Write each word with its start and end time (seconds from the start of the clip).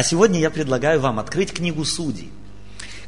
А 0.00 0.02
сегодня 0.02 0.40
я 0.40 0.48
предлагаю 0.48 0.98
вам 0.98 1.18
открыть 1.18 1.52
книгу 1.52 1.84
Судей. 1.84 2.32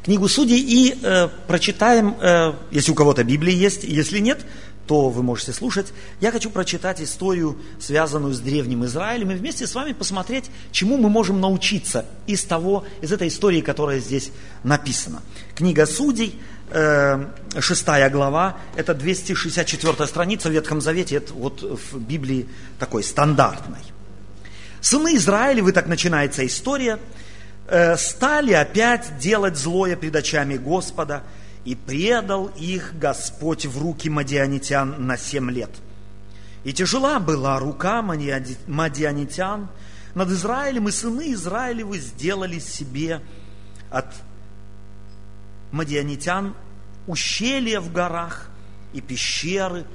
Книгу 0.03 0.27
Судей 0.27 0.59
и 0.59 0.95
э, 1.01 1.27
прочитаем, 1.47 2.15
э, 2.21 2.53
если 2.69 2.91
у 2.91 2.93
кого-то 2.93 3.23
Библия 3.23 3.51
есть, 3.51 3.83
если 3.83 4.19
нет, 4.19 4.45
то 4.85 5.09
вы 5.09 5.23
можете 5.23 5.53
слушать. 5.53 5.91
Я 6.21 6.31
хочу 6.31 6.51
прочитать 6.51 7.01
историю, 7.01 7.57
связанную 7.79 8.35
с 8.35 8.39
древним 8.39 8.85
Израилем, 8.85 9.31
и 9.31 9.33
вместе 9.33 9.65
с 9.65 9.73
вами 9.73 9.93
посмотреть, 9.93 10.51
чему 10.71 10.97
мы 10.97 11.09
можем 11.09 11.41
научиться 11.41 12.05
из 12.27 12.43
того, 12.43 12.85
из 13.01 13.11
этой 13.11 13.29
истории, 13.29 13.61
которая 13.61 13.97
здесь 13.97 14.29
написана. 14.63 15.23
Книга 15.55 15.87
Судей, 15.87 16.39
э, 16.69 17.25
шестая 17.59 18.07
глава, 18.11 18.57
это 18.75 18.93
264 18.93 20.05
страница 20.05 20.47
в 20.47 20.51
Ветхом 20.51 20.79
Завете, 20.79 21.15
это 21.15 21.33
вот 21.33 21.63
в 21.63 21.97
Библии 21.97 22.47
такой 22.77 23.03
стандартной. 23.03 23.92
Сыны 24.83 25.15
Израилевы, 25.15 25.71
так 25.71 25.87
начинается 25.87 26.45
история, 26.45 26.99
э, 27.67 27.97
стали 27.97 28.53
опять 28.53 29.17
делать 29.17 29.57
злое 29.57 29.95
пред 29.95 30.15
очами 30.15 30.57
Господа– 30.57 31.23
и 31.65 31.75
предал 31.75 32.47
их 32.47 32.97
Господь 32.97 33.65
в 33.65 33.81
руки 33.81 34.09
мадианитян 34.09 35.05
на 35.05 35.17
семь 35.17 35.49
лет. 35.49 35.71
И 36.63 36.73
тяжела 36.73 37.19
была 37.19 37.59
рука 37.59 38.01
мадианитян 38.01 39.69
над 40.13 40.29
Израилем, 40.29 40.87
и 40.87 40.91
сыны 40.91 41.33
Израилевы 41.33 41.97
сделали 41.99 42.59
себе 42.59 43.21
от 43.89 44.13
мадианитян 45.71 46.55
ущелья 47.07 47.79
в 47.79 47.91
горах 47.91 48.49
и 48.93 49.01
пещеры 49.01 49.85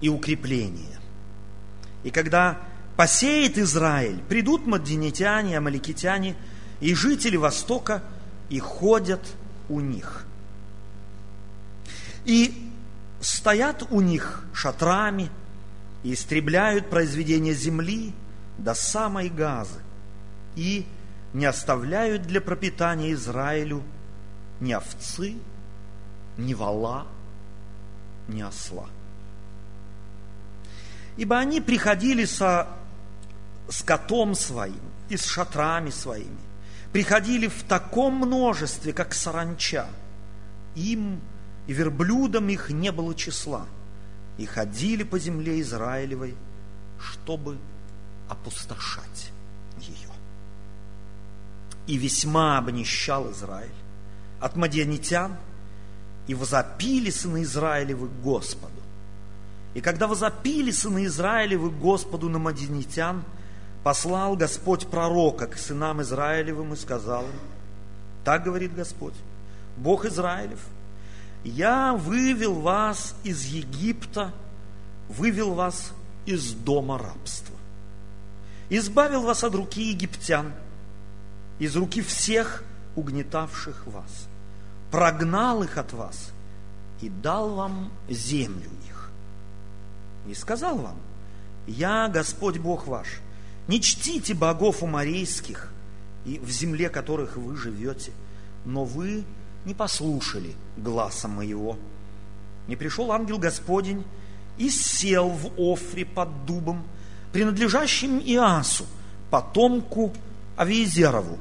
и 0.00 0.08
укрепления. 0.08 0.98
И 2.04 2.10
когда 2.10 2.60
посеет 2.98 3.56
Израиль, 3.56 4.20
придут 4.28 4.66
мадианитяне, 4.66 5.56
амаликитяне 5.56 6.36
и 6.80 6.94
жители 6.94 7.36
Востока 7.36 8.02
и 8.50 8.58
ходят 8.58 9.22
у 9.70 9.80
них– 9.80 10.26
и 12.28 12.70
стоят 13.22 13.86
у 13.90 14.02
них 14.02 14.44
шатрами 14.52 15.30
и 16.02 16.12
истребляют 16.12 16.90
произведения 16.90 17.54
земли 17.54 18.12
до 18.58 18.74
самой 18.74 19.30
газы 19.30 19.80
и 20.54 20.84
не 21.32 21.46
оставляют 21.46 22.24
для 22.24 22.42
пропитания 22.42 23.14
Израилю 23.14 23.82
ни 24.60 24.72
овцы, 24.72 25.36
ни 26.36 26.52
вала, 26.52 27.06
ни 28.28 28.42
осла. 28.42 28.88
Ибо 31.16 31.38
они 31.38 31.62
приходили 31.62 32.26
со 32.26 32.68
скотом 33.68 34.34
своим 34.34 34.80
и 35.08 35.16
с 35.16 35.24
шатрами 35.24 35.90
своими, 35.90 36.38
приходили 36.92 37.48
в 37.48 37.62
таком 37.64 38.14
множестве, 38.14 38.92
как 38.92 39.14
саранча. 39.14 39.86
Им 40.74 41.20
и 41.66 41.72
верблюдам 41.72 42.48
их 42.48 42.70
не 42.70 42.92
было 42.92 43.14
числа, 43.14 43.66
и 44.38 44.46
ходили 44.46 45.02
по 45.02 45.18
земле 45.18 45.60
Израилевой, 45.60 46.34
чтобы 46.98 47.58
опустошать 48.28 49.30
ее. 49.80 50.10
И 51.86 51.96
весьма 51.96 52.58
обнищал 52.58 53.30
Израиль 53.32 53.70
от 54.40 54.56
мадианитян, 54.56 55.36
и 56.26 56.34
возопили 56.34 57.10
сыны 57.10 57.42
Израилевы 57.42 58.08
Господу. 58.22 58.72
И 59.74 59.80
когда 59.80 60.06
возопили 60.06 60.70
сыны 60.70 61.06
Израилевы 61.06 61.70
Господу 61.70 62.28
на 62.28 62.38
мадианитян, 62.38 63.24
послал 63.82 64.36
Господь 64.36 64.86
пророка 64.88 65.46
к 65.46 65.56
сынам 65.56 66.02
Израилевым 66.02 66.74
и 66.74 66.76
сказал 66.76 67.22
им, 67.22 67.40
так 68.24 68.44
говорит 68.44 68.74
Господь, 68.74 69.14
Бог 69.76 70.04
Израилев– 70.04 70.60
я 71.44 71.94
вывел 71.94 72.54
вас 72.54 73.14
из 73.24 73.44
Египта, 73.44 74.32
вывел 75.08 75.54
вас 75.54 75.92
из 76.26 76.52
дома 76.52 76.98
рабства. 76.98 77.56
Избавил 78.70 79.22
вас 79.22 79.44
от 79.44 79.54
руки 79.54 79.82
египтян, 79.90 80.52
из 81.58 81.74
руки 81.76 82.02
всех 82.02 82.64
угнетавших 82.96 83.86
вас. 83.86 84.28
Прогнал 84.90 85.62
их 85.62 85.78
от 85.78 85.92
вас 85.92 86.32
и 87.00 87.08
дал 87.08 87.54
вам 87.54 87.90
землю 88.08 88.70
их. 88.86 89.10
И 90.26 90.34
сказал 90.34 90.76
вам, 90.76 90.96
я 91.66 92.08
Господь 92.08 92.58
Бог 92.58 92.86
ваш, 92.86 93.20
не 93.68 93.80
чтите 93.80 94.34
богов 94.34 94.82
уморейских 94.82 95.70
и 96.24 96.38
в 96.38 96.50
земле 96.50 96.88
которых 96.88 97.36
вы 97.36 97.56
живете, 97.56 98.12
но 98.64 98.84
вы 98.84 99.24
не 99.64 99.74
послушали 99.74 100.54
гласа 100.76 101.28
моего. 101.28 101.78
Не 102.66 102.76
пришел 102.76 103.12
ангел 103.12 103.38
Господень 103.38 104.04
и 104.56 104.70
сел 104.70 105.28
в 105.28 105.52
Офре 105.58 106.04
под 106.04 106.46
дубом, 106.46 106.86
принадлежащим 107.32 108.18
Иасу, 108.18 108.86
потомку 109.30 110.12
Авиезерову. 110.56 111.38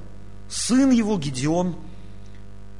Сын 0.50 0.92
его 0.92 1.18
Гедеон 1.18 1.76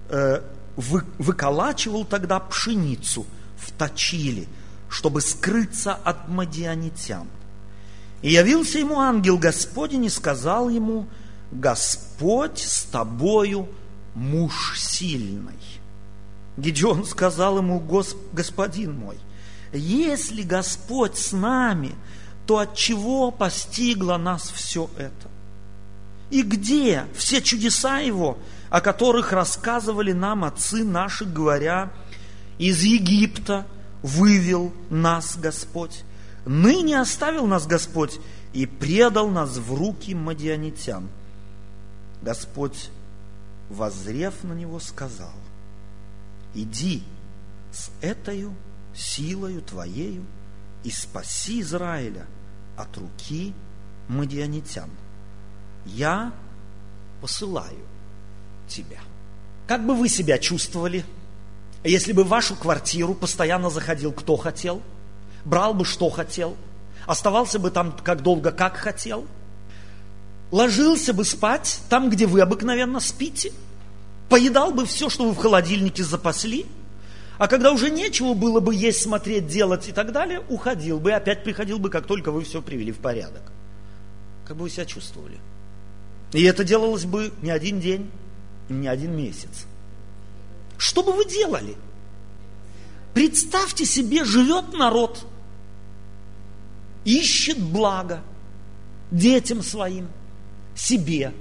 э, 0.10 0.42
вы, 0.76 1.04
выколачивал 1.18 2.06
тогда 2.06 2.40
пшеницу 2.40 3.26
в 3.58 3.72
Точиле, 3.72 4.48
чтобы 4.90 5.22
скрыться 5.22 5.94
от 5.94 6.30
мадианитян. 6.30 7.28
И 8.22 8.32
явился 8.32 8.80
ему 8.80 9.00
ангел 9.00 9.38
Господень 9.38 10.06
и 10.06 10.10
сказал 10.10 10.70
ему, 10.70 11.08
Господь 11.52 12.60
с 12.60 12.84
тобою, 12.84 13.68
муж 14.16 14.80
сильный. 14.80 15.54
Гедеон 16.58 17.06
сказал 17.06 17.60
ему, 17.60 17.80
господин 18.34 18.98
мой, 18.98 19.18
если 19.72 20.42
Господь 20.42 21.18
с 21.18 21.32
нами, 21.32 21.94
то 22.48 22.60
от 22.60 22.76
чего 22.76 23.30
постигло 23.30 24.18
нас 24.18 24.50
все 24.50 24.90
это? 24.98 25.28
И 26.30 26.42
где 26.42 27.06
все 27.16 27.42
чудеса 27.42 28.00
Его, 28.00 28.38
о 28.70 28.82
которых 28.82 29.32
рассказывали 29.32 30.12
нам 30.12 30.44
отцы 30.44 30.84
наши, 30.84 31.26
говоря, 31.26 31.92
из 32.58 32.82
Египта 32.82 33.66
вывел 34.02 34.74
нас 34.90 35.38
Господь, 35.38 36.04
ныне 36.48 37.00
оставил 37.00 37.46
нас 37.48 37.68
Господь 37.68 38.20
и 38.54 38.66
предал 38.66 39.30
нас 39.30 39.58
в 39.58 39.74
руки 39.74 40.16
мадианитян. 40.16 41.10
Господь 42.22 42.90
возрев 43.70 44.44
на 44.44 44.54
него, 44.54 44.80
сказал, 44.80 45.34
иди 46.54 47.04
с 47.72 47.92
этою 48.02 48.56
силою 48.96 49.62
твоею 49.62 50.26
и 50.84 50.90
спаси 50.90 51.62
Израиля 51.62 52.26
от 52.78 52.96
руки 52.98 53.54
мадианитян. 54.08 54.90
Я 55.86 56.34
посылаю 57.22 57.86
тебя. 58.68 59.00
Как 59.68 59.86
бы 59.86 59.96
вы 59.96 60.10
себя 60.10 60.38
чувствовали, 60.38 61.06
если 61.84 62.14
бы 62.14 62.24
в 62.24 62.30
вашу 62.30 62.56
квартиру 62.56 63.14
постоянно 63.14 63.70
заходил 63.70 64.12
кто 64.12 64.38
хотел, 64.38 64.82
брал 65.48 65.74
бы 65.74 65.86
что 65.86 66.10
хотел, 66.10 66.56
оставался 67.06 67.58
бы 67.58 67.72
там 67.72 67.96
как 68.04 68.22
долго, 68.22 68.52
как 68.52 68.78
хотел– 68.78 69.26
ложился 70.52 71.14
бы 71.14 71.26
спать 71.26 71.82
там, 71.90 72.10
где 72.10 72.26
вы 72.26 72.42
обыкновенно 72.42 73.00
спите, 73.00 73.52
поедал 74.30 74.72
бы 74.72 74.86
все, 74.86 75.10
что 75.10 75.26
вы 75.26 75.32
в 75.32 75.38
холодильнике 75.38 76.04
запасли, 76.04 76.66
а 77.38 77.48
когда 77.48 77.72
уже 77.72 77.90
нечего 77.90 78.34
было 78.34 78.60
бы 78.60 78.74
есть, 78.74 79.02
смотреть, 79.02 79.48
делать 79.48 79.88
и 79.88 79.92
так 79.92 80.12
далее, 80.12 80.42
уходил 80.50 81.00
бы 81.00 81.12
опять 81.12 81.44
приходил 81.44 81.80
бы, 81.80 81.90
как 81.90 82.08
только 82.08 82.32
вы 82.32 82.44
все 82.44 82.62
привели 82.62 82.92
в 82.92 82.98
порядок. 82.98 83.52
Как 84.46 84.58
бы 84.58 84.64
вы 84.64 84.70
себя 84.70 84.86
чувствовали? 84.86 85.38
И 86.34 86.44
это 86.44 86.64
делалось 86.64 87.06
бы 87.06 87.32
не 87.42 87.52
один 87.52 87.80
день, 87.80 88.10
не 88.70 88.88
один 88.88 89.16
месяц. 89.16 89.66
Что 90.78 91.04
бы 91.04 91.12
вы 91.12 91.26
делали? 91.26 91.76
Представьте 93.14 93.86
себе, 93.86 94.24
живет 94.24 94.74
народ, 94.74 95.26
ищет 97.08 97.58
благо 97.58 98.22
детям 99.12 99.64
своим, 99.64 100.10
себе, 100.76 101.34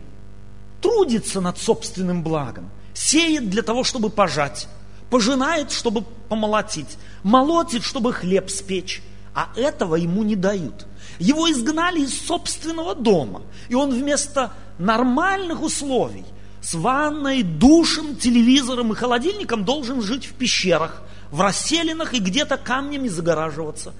трудится 0.80 1.40
над 1.40 1.58
собственным 1.58 2.22
благом, 2.22 2.70
сеет 2.94 3.50
для 3.50 3.62
того, 3.62 3.82
чтобы 3.82 4.08
пожать, 4.08 4.68
пожинает, 5.10 5.72
чтобы 5.72 6.02
помолотить, 6.28 6.96
молотит, 7.24 7.82
чтобы 7.82 8.12
хлеб 8.12 8.48
спечь, 8.48 9.02
а 9.34 9.50
этого 9.56 9.96
ему 9.96 10.22
не 10.22 10.36
дают. 10.36 10.86
Его 11.18 11.50
изгнали 11.50 12.00
из 12.00 12.16
собственного 12.26 12.94
дома, 12.94 13.42
и 13.68 13.74
он 13.74 13.90
вместо 13.90 14.52
нормальных 14.78 15.62
условий 15.62 16.24
с 16.62 16.74
ванной, 16.74 17.42
душем, 17.42 18.16
телевизором 18.16 18.92
и 18.92 18.96
холодильником 18.96 19.64
должен 19.64 20.00
жить 20.00 20.26
в 20.26 20.34
пещерах, 20.34 21.02
в 21.30 21.40
расселинах 21.40 22.14
и 22.14 22.20
где-то 22.20 22.56
камнями 22.56 23.08
загораживаться. 23.08 23.92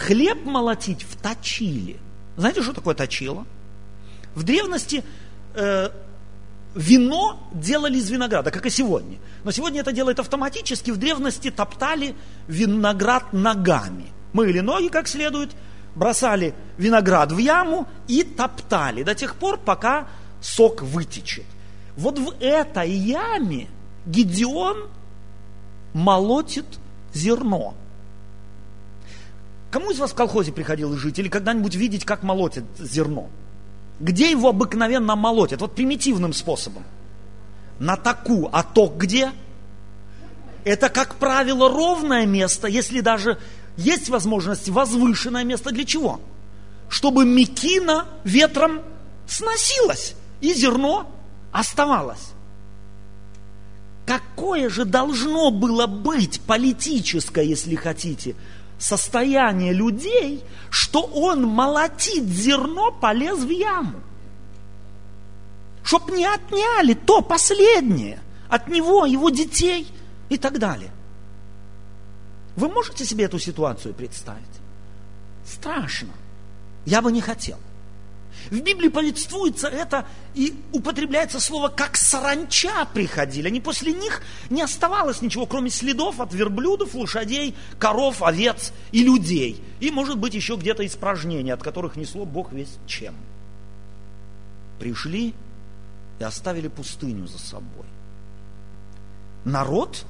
Хлеб 0.00 0.46
молотить 0.46 1.02
в 1.02 1.16
точиле. 1.20 1.98
Знаете, 2.36 2.62
что 2.62 2.72
такое 2.72 2.94
точило? 2.94 3.46
В 4.34 4.44
древности 4.44 5.04
э, 5.54 5.90
вино 6.74 7.38
делали 7.52 7.98
из 7.98 8.08
винограда, 8.08 8.50
как 8.50 8.64
и 8.64 8.70
сегодня. 8.70 9.18
Но 9.44 9.50
сегодня 9.50 9.80
это 9.80 9.92
делают 9.92 10.18
автоматически. 10.18 10.90
В 10.90 10.96
древности 10.96 11.50
топтали 11.50 12.14
виноград 12.48 13.34
ногами. 13.34 14.06
Мыли 14.32 14.60
ноги 14.60 14.88
как 14.88 15.06
следует, 15.06 15.50
бросали 15.94 16.54
виноград 16.78 17.30
в 17.32 17.38
яму 17.38 17.86
и 18.08 18.22
топтали 18.22 19.02
до 19.02 19.14
тех 19.14 19.34
пор, 19.34 19.58
пока 19.58 20.08
сок 20.40 20.80
вытечет. 20.80 21.44
Вот 21.96 22.18
в 22.18 22.36
этой 22.40 22.90
яме 22.90 23.68
Гедеон 24.06 24.88
молотит 25.92 26.66
зерно. 27.12 27.74
Кому 29.70 29.92
из 29.92 29.98
вас 29.98 30.10
в 30.10 30.14
колхозе 30.14 30.52
приходилось 30.52 30.98
жить 30.98 31.18
или 31.18 31.28
когда-нибудь 31.28 31.74
видеть, 31.74 32.04
как 32.04 32.22
молотят 32.22 32.64
зерно? 32.78 33.28
Где 34.00 34.30
его 34.30 34.48
обыкновенно 34.48 35.14
молотят? 35.14 35.60
Вот 35.60 35.74
примитивным 35.74 36.32
способом. 36.32 36.84
На 37.78 37.96
таку. 37.96 38.48
А 38.52 38.62
ток 38.62 38.96
где? 38.96 39.30
Это, 40.64 40.88
как 40.88 41.16
правило, 41.16 41.68
ровное 41.68 42.26
место, 42.26 42.66
если 42.66 43.00
даже 43.00 43.38
есть 43.76 44.08
возможность 44.08 44.68
возвышенное 44.68 45.44
место. 45.44 45.70
Для 45.70 45.84
чего? 45.84 46.20
Чтобы 46.88 47.24
мекина 47.24 48.06
ветром 48.24 48.82
сносилась, 49.26 50.14
и 50.40 50.52
зерно 50.52 51.10
оставалось. 51.52 52.32
Какое 54.06 54.68
же 54.68 54.84
должно 54.84 55.50
было 55.50 55.86
быть 55.86 56.40
политическое, 56.40 57.44
если 57.44 57.76
хотите, 57.76 58.34
состояние 58.80 59.72
людей, 59.72 60.42
что 60.70 61.02
он 61.02 61.44
молотит 61.44 62.24
зерно, 62.24 62.90
полез 62.90 63.38
в 63.38 63.50
яму. 63.50 64.00
Чтоб 65.84 66.10
не 66.10 66.26
отняли 66.26 66.94
то 66.94 67.20
последнее 67.20 68.18
от 68.48 68.68
него, 68.68 69.06
его 69.06 69.30
детей 69.30 69.86
и 70.28 70.36
так 70.36 70.58
далее. 70.58 70.90
Вы 72.56 72.68
можете 72.68 73.04
себе 73.04 73.24
эту 73.24 73.38
ситуацию 73.38 73.94
представить? 73.94 74.44
Страшно. 75.46 76.12
Я 76.84 77.02
бы 77.02 77.12
не 77.12 77.20
хотел. 77.20 77.58
В 78.48 78.60
Библии 78.60 78.88
повествуется 78.88 79.68
это 79.68 80.06
и 80.34 80.54
употребляется 80.72 81.40
слово 81.40 81.68
«как 81.68 81.96
саранча 81.96 82.86
приходили». 82.92 83.48
Они 83.48 83.60
после 83.60 83.92
них 83.92 84.22
не 84.48 84.62
оставалось 84.62 85.20
ничего, 85.20 85.46
кроме 85.46 85.70
следов 85.70 86.20
от 86.20 86.32
верблюдов, 86.32 86.94
лошадей, 86.94 87.54
коров, 87.78 88.22
овец 88.22 88.72
и 88.92 89.04
людей. 89.04 89.62
И, 89.80 89.90
может 89.90 90.18
быть, 90.18 90.34
еще 90.34 90.56
где-то 90.56 90.86
испражнения, 90.86 91.52
от 91.52 91.62
которых 91.62 91.96
несло 91.96 92.24
Бог 92.24 92.52
весь 92.52 92.78
чем. 92.86 93.14
Пришли 94.78 95.34
и 96.18 96.24
оставили 96.24 96.68
пустыню 96.68 97.26
за 97.26 97.38
собой. 97.38 97.86
Народ, 99.44 100.04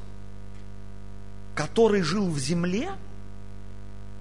который 1.55 2.03
жил 2.03 2.29
в 2.29 2.39
земле– 2.39 2.93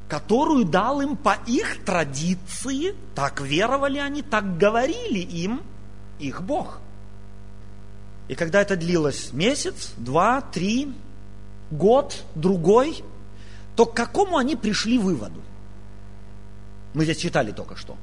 которую 0.10 0.66
дал 0.66 1.02
им 1.02 1.16
по 1.16 1.38
их 1.46 1.86
традиции, 1.86 2.96
так 3.14 3.40
веровали 3.40 4.00
они, 4.00 4.24
так 4.24 4.58
говорили 4.58 5.20
им 5.20 5.62
их 6.18 6.42
Бог. 6.42 6.80
И 8.28 8.36
когда 8.36 8.62
это 8.62 8.76
длилось 8.76 9.32
месяц, 9.34 9.94
два, 9.98 10.42
три, 10.42 10.92
год, 11.70 12.24
другой, 12.34 13.04
то 13.76 13.86
к 13.86 13.94
какому 13.94 14.38
они 14.38 14.56
пришли 14.56 14.98
выводу? 14.98 15.42
Мы 16.96 17.04
здесь 17.04 17.18
читали 17.18 17.52
только 17.52 17.76
что. 17.76 17.96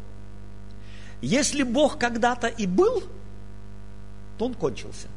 Если 1.20 1.64
Бог 1.64 1.98
когда-то 1.98 2.46
и 2.46 2.66
был, 2.66 3.02
то 4.38 4.46
он 4.46 4.54
кончился. 4.54 5.08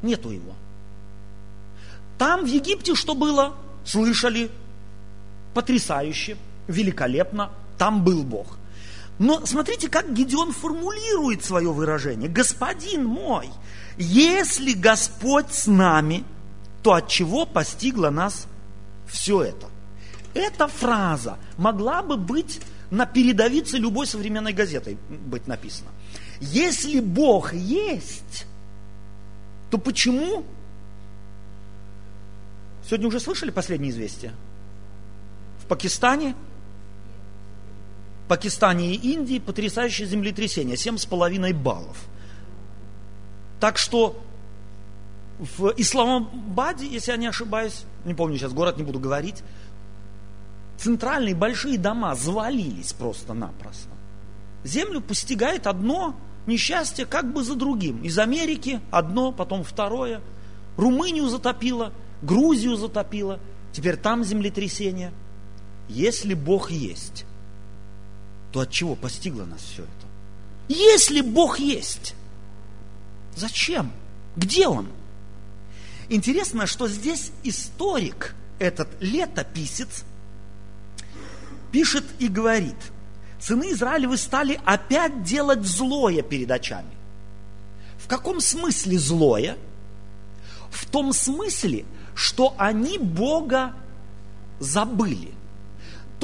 Нету 0.00 0.30
его. 0.30 0.54
Там 2.16 2.44
в 2.44 2.46
Египте 2.46 2.94
что 2.94 3.14
было? 3.14 3.54
Слышали, 3.84 4.50
потрясающе, 5.54 6.36
великолепно, 6.66 7.50
там 7.78 8.04
был 8.04 8.24
Бог. 8.24 8.58
Но 9.18 9.46
смотрите, 9.46 9.88
как 9.88 10.12
Гедеон 10.12 10.52
формулирует 10.52 11.44
свое 11.44 11.72
выражение. 11.72 12.28
Господин 12.28 13.06
мой, 13.06 13.48
если 13.96 14.72
Господь 14.72 15.52
с 15.52 15.66
нами, 15.66 16.24
то 16.82 16.94
от 16.94 17.08
чего 17.08 17.46
постигло 17.46 18.10
нас 18.10 18.46
все 19.06 19.42
это? 19.42 19.68
Эта 20.34 20.66
фраза 20.66 21.38
могла 21.56 22.02
бы 22.02 22.16
быть 22.16 22.60
на 22.90 23.06
передовице 23.06 23.78
любой 23.78 24.06
современной 24.06 24.52
газетой 24.52 24.98
быть 25.08 25.46
написана. 25.46 25.90
Если 26.40 27.00
Бог 27.00 27.54
есть, 27.54 28.46
то 29.70 29.78
почему? 29.78 30.44
Сегодня 32.84 33.08
уже 33.08 33.20
слышали 33.20 33.50
последнее 33.50 33.92
известие? 33.92 34.32
В 35.64 35.66
Пакистане, 35.66 36.34
Пакистане 38.28 38.94
и 38.94 39.12
Индии 39.12 39.38
потрясающее 39.38 40.06
землетрясение, 40.06 40.76
7,5 40.76 41.54
баллов. 41.54 42.04
Так 43.60 43.78
что 43.78 44.22
в 45.38 45.72
Исламабаде, 45.78 46.86
если 46.86 47.12
я 47.12 47.16
не 47.16 47.26
ошибаюсь, 47.26 47.84
не 48.04 48.12
помню 48.12 48.36
сейчас 48.36 48.52
город, 48.52 48.76
не 48.76 48.82
буду 48.82 49.00
говорить, 49.00 49.42
центральные 50.76 51.34
большие 51.34 51.78
дома 51.78 52.14
завалились 52.14 52.92
просто-напросто. 52.92 53.88
Землю 54.64 55.00
постигает 55.00 55.66
одно 55.66 56.14
несчастье 56.46 57.06
как 57.06 57.32
бы 57.32 57.42
за 57.42 57.54
другим. 57.54 58.02
Из 58.02 58.18
Америки 58.18 58.80
одно, 58.90 59.32
потом 59.32 59.64
второе. 59.64 60.20
Румынию 60.76 61.26
затопило, 61.28 61.90
Грузию 62.20 62.76
затопило, 62.76 63.40
теперь 63.72 63.96
там 63.96 64.24
землетрясение– 64.24 65.10
если 65.88 66.34
Бог 66.34 66.70
есть, 66.70 67.24
то 68.52 68.60
от 68.60 68.70
чего 68.70 68.94
постигло 68.94 69.44
нас 69.44 69.60
все 69.60 69.82
это? 69.82 69.92
Если 70.68 71.20
Бог 71.20 71.58
есть, 71.58 72.14
зачем? 73.36 73.92
Где 74.36 74.66
Он? 74.66 74.88
Интересно, 76.08 76.66
что 76.66 76.88
здесь 76.88 77.32
историк, 77.42 78.34
этот 78.58 78.88
летописец, 79.00 80.04
пишет 81.70 82.04
и 82.18 82.28
говорит, 82.28 82.76
сыны 83.40 83.72
Израилевы 83.72 84.16
стали 84.16 84.60
опять 84.64 85.22
делать 85.22 85.64
злое 85.66 86.22
перед 86.22 86.50
очами. 86.50 86.90
В 87.98 88.06
каком 88.06 88.40
смысле 88.40 88.98
злое? 88.98 89.56
В 90.70 90.86
том 90.86 91.12
смысле, 91.12 91.84
что 92.14 92.54
они 92.58 92.98
Бога 92.98 93.74
забыли– 94.60 95.32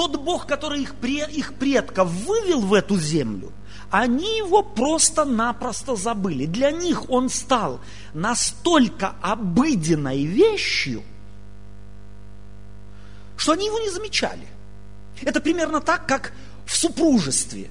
тот 0.00 0.16
Бог, 0.16 0.47
который 0.47 0.80
их, 0.80 0.95
их 1.02 1.52
предков 1.57 2.09
вывел 2.09 2.62
в 2.62 2.73
эту 2.73 2.97
землю, 2.97 3.52
они 3.90 4.38
его 4.38 4.62
просто-напросто 4.62 5.95
забыли. 5.95 6.47
Для 6.47 6.71
них 6.71 7.11
он 7.11 7.28
стал 7.28 7.80
настолько 8.14 9.14
обыденной 9.21 10.25
вещью, 10.25 11.02
что 13.37 13.52
они 13.52 13.66
его 13.66 13.78
не 13.78 13.90
замечали. 13.90 14.49
Это 15.21 15.42
примерно 15.42 15.83
так, 15.83 16.07
как 16.07 16.33
в 16.64 16.75
супружестве. 16.75 17.69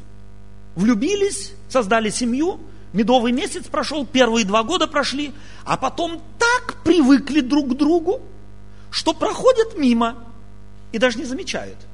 Влюбились, 0.76 1.54
создали 1.68 2.12
семью, 2.12 2.60
медовый 2.94 3.32
месяц 3.32 3.66
прошел, 3.66 4.06
первые 4.06 4.46
два 4.46 4.62
года 4.62 4.86
прошли, 4.86 5.34
а 5.66 5.78
потом 5.78 6.22
так 6.38 6.84
привыкли 6.84 7.40
друг 7.40 7.72
к 7.72 7.76
другу, 7.76 8.22
что 8.92 9.14
проходят 9.14 9.80
мимо 9.80 10.28
и 10.92 11.00
даже 11.00 11.18
не 11.18 11.26
замечают. 11.26 11.89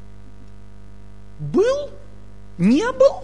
Был, 1.40 1.90
не 2.58 2.90
был, 2.92 3.24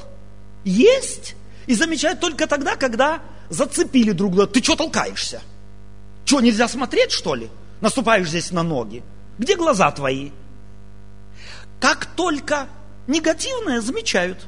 есть. 0.64 1.36
И 1.68 1.76
замечают 1.76 2.20
только 2.20 2.48
тогда, 2.48 2.76
когда 2.76 3.22
зацепили 3.50 4.12
друг 4.12 4.34
друга. 4.34 4.48
Ты 4.48 4.64
что 4.64 4.76
толкаешься? 4.76 5.42
Что, 6.26 6.42
нельзя 6.42 6.68
смотреть, 6.68 7.12
что 7.12 7.36
ли? 7.36 7.50
Наступаешь 7.82 8.30
здесь 8.30 8.52
на 8.52 8.64
ноги. 8.64 9.04
Где 9.38 9.56
глаза 9.56 9.92
твои? 9.92 10.32
Как 11.80 12.06
только 12.06 12.68
негативное 13.08 13.82
замечают, 13.82 14.48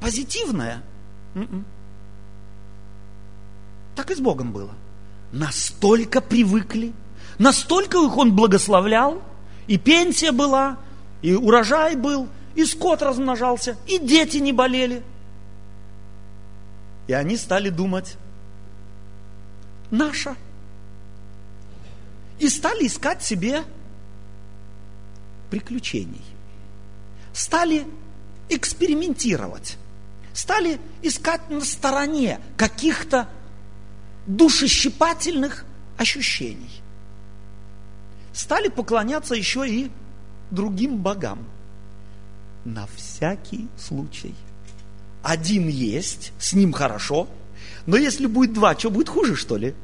позитивное 0.00 0.82
м-м. 1.34 1.64
так 3.94 4.10
и 4.10 4.14
с 4.14 4.18
Богом 4.18 4.52
было. 4.52 4.72
Настолько 5.30 6.20
привыкли, 6.20 6.92
настолько 7.38 7.98
их 7.98 8.16
Он 8.16 8.34
благословлял, 8.34 9.22
и 9.66 9.78
пенсия 9.78 10.32
была, 10.32 10.78
и 11.22 11.34
урожай 11.34 11.96
был, 11.96 12.28
и 12.54 12.64
скот 12.64 13.02
размножался, 13.02 13.76
и 13.86 13.98
дети 13.98 14.38
не 14.38 14.52
болели. 14.52 15.02
И 17.06 17.12
они 17.12 17.36
стали 17.36 17.70
думать, 17.70 18.16
наша. 19.90 20.36
И 22.38 22.48
стали 22.48 22.86
искать 22.86 23.22
себе 23.22 23.64
приключений. 25.50 26.24
Стали 27.32 27.86
экспериментировать. 28.48 29.76
стали 30.32 30.80
искать 31.02 31.50
на 31.50 31.60
стороне 31.60 32.40
каких-то 32.56 33.28
душещипательных 34.26 35.64
ощущений. 35.98 36.80
Стали 38.32 38.68
поклоняться 38.68 39.34
еще 39.34 39.68
и 39.68 39.90
другим 40.50 40.98
богам. 40.98 41.38
На 42.64 42.86
всякий 42.94 43.68
случай. 43.78 44.34
Один 45.22 45.68
есть, 45.68 46.32
с 46.38 46.52
ним 46.52 46.72
хорошо, 46.72 47.28
но 47.86 47.96
если 47.96 48.26
будет 48.26 48.52
два, 48.52 48.78
что 48.78 48.90
будет 48.90 49.08
хуже, 49.08 49.36
что 49.36 49.56
ли? 49.56 49.74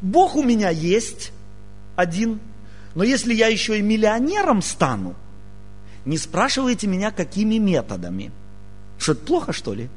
Бог 0.00 0.36
у 0.36 0.42
меня 0.42 0.70
есть 0.70 1.32
один, 1.96 2.40
но 2.94 3.04
если 3.04 3.34
я 3.34 3.48
еще 3.48 3.78
и 3.78 3.82
миллионером 3.82 4.62
стану, 4.62 5.14
не 6.04 6.18
спрашивайте 6.18 6.86
меня, 6.86 7.10
какими 7.10 7.58
методами. 7.58 8.30
Что 8.98 9.12
это 9.12 9.24
плохо, 9.24 9.52
что 9.52 9.74
ли? 9.74 9.88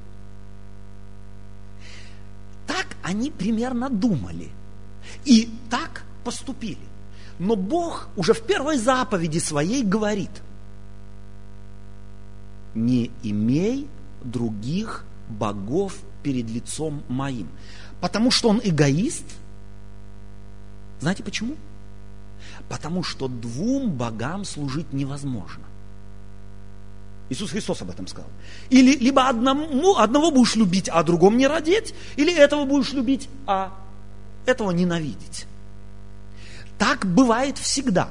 Так 2.65 2.87
они 3.03 3.31
примерно 3.31 3.89
думали. 3.89 4.49
И 5.25 5.49
так 5.69 6.03
поступили. 6.23 6.77
Но 7.39 7.55
Бог 7.55 8.09
уже 8.17 8.33
в 8.33 8.41
первой 8.41 8.77
заповеди 8.77 9.39
своей 9.39 9.81
говорит, 9.83 10.29
не 12.75 13.11
имей 13.23 13.87
других 14.21 15.05
богов 15.29 15.97
перед 16.21 16.49
лицом 16.49 17.01
моим. 17.07 17.47
Потому 18.01 18.29
что 18.29 18.49
он 18.49 18.61
эгоист. 18.63 19.23
Знаете 20.99 21.23
почему? 21.23 21.55
Потому 22.67 23.03
что 23.03 23.27
двум 23.27 23.91
богам 23.91 24.43
служить 24.43 24.91
невозможно. 24.91 25.63
Иисус 27.29 27.51
Христос 27.51 27.81
об 27.81 27.91
этом 27.91 28.07
сказал. 28.07 28.29
Или 28.69 28.97
либо 28.97 29.29
одному, 29.29 29.97
одного 29.97 30.31
будешь 30.31 30.55
любить, 30.55 30.89
а 30.89 31.03
другому 31.03 31.37
не 31.37 31.47
родить, 31.47 31.93
или 32.17 32.35
этого 32.35 32.65
будешь 32.65 32.91
любить, 32.91 33.29
а 33.45 33.71
этого 34.45 34.71
ненавидеть. 34.71 35.45
Так 36.79 37.05
бывает 37.05 37.57
всегда. 37.57 38.07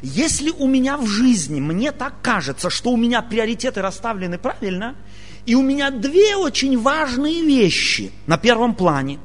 Если 0.00 0.50
у 0.50 0.68
меня 0.68 0.96
в 0.96 1.06
жизни, 1.06 1.60
мне 1.60 1.90
так 1.92 2.14
кажется, 2.22 2.70
что 2.70 2.90
у 2.90 2.96
меня 2.96 3.20
приоритеты 3.20 3.82
расставлены 3.82 4.38
правильно, 4.38 4.94
и 5.44 5.56
у 5.56 5.62
меня 5.62 5.90
две 5.90 6.36
очень 6.36 6.78
важные 6.78 7.42
вещи 7.42 8.12
на 8.26 8.38
первом 8.38 8.74
плане, 8.74 9.18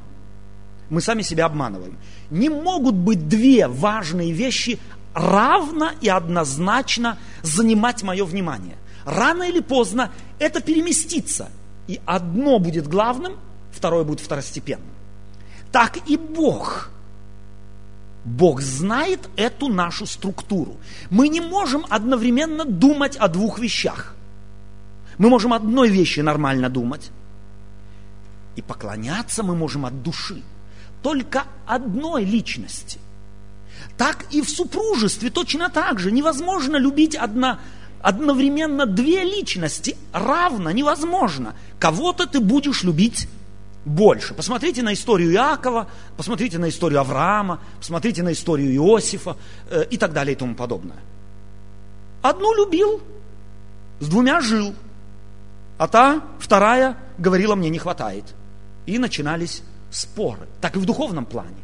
мы 0.90 1.00
сами 1.00 1.22
себя 1.22 1.46
обманываем. 1.46 1.98
Не 2.32 2.50
могут 2.50 2.96
быть 2.96 3.28
две 3.28 3.68
важные 3.68 4.32
вещи 4.32 4.80
равно 5.14 5.92
и 6.02 6.10
однозначно 6.10 7.18
занимать 7.44 8.04
мое 8.04 8.26
внимание. 8.26 8.78
Рано 9.06 9.44
или 9.44 9.60
поздно 9.60 10.12
это 10.40 10.60
переместится. 10.60 11.50
И 11.88 12.02
одно 12.06 12.60
будет 12.60 12.88
главным, 12.88 13.34
второе 13.72 14.04
будет 14.04 14.22
второстепенным. 14.22 14.90
Так 15.72 15.98
и 16.08 16.18
Бог– 16.18 16.90
Бог 18.28 18.62
знает 18.62 19.30
эту 19.38 19.70
нашу 19.70 20.06
структуру. 20.06 20.76
Мы 21.10 21.30
не 21.30 21.40
можем 21.40 21.86
одновременно 21.90 22.66
думать 22.66 23.16
о 23.16 23.30
двух 23.30 23.58
вещах. 23.58 24.16
Мы 25.18 25.30
можем 25.30 25.54
одной 25.54 25.90
вещи 25.90 26.20
нормально 26.20 26.70
думать. 26.70 27.10
И 28.58 28.62
поклоняться 28.62 29.44
мы 29.44 29.56
можем 29.56 29.86
от 29.86 30.04
души. 30.04 30.44
Только 31.02 31.46
одной 31.66 32.26
личности. 32.26 33.00
Так 33.98 34.26
и 34.32 34.42
в 34.42 34.50
супружестве 34.50 35.30
точно 35.30 35.70
так 35.70 35.98
же. 35.98 36.12
Невозможно 36.12 36.76
любить 36.76 37.16
одна, 37.16 37.62
одновременно 38.02 38.86
две 38.86 39.24
личности. 39.24 39.96
Равно 40.12 40.72
невозможно. 40.72 41.56
Кого-то 41.80 42.28
ты 42.28 42.42
будешь 42.42 42.84
любить 42.84 43.30
больше. 43.88 44.34
Посмотрите 44.34 44.84
на 44.84 44.94
историю 44.94 45.32
Иакова, 45.32 45.88
посмотрите 46.16 46.60
на 46.60 46.70
историю 46.70 47.00
Авраама, 47.00 47.62
посмотрите 47.80 48.22
на 48.22 48.34
историю 48.34 48.74
Иосифа 48.76 49.38
э, 49.70 49.86
и 49.90 49.98
так 49.98 50.14
далее 50.14 50.34
и 50.34 50.38
тому 50.38 50.56
подобное. 50.56 50.98
Одну 52.22 52.54
любил, 52.54 53.02
с 54.00 54.08
двумя 54.08 54.42
жил, 54.42 54.76
а 55.78 55.88
та, 55.88 56.22
вторая, 56.40 56.98
говорила, 57.18 57.56
мне 57.56 57.70
не 57.70 57.80
хватает. 57.80 58.26
И 58.86 59.00
начинались 59.00 59.64
споры. 59.90 60.48
Так 60.62 60.76
и 60.76 60.80
в 60.80 60.86
духовном 60.86 61.26
плане. 61.26 61.64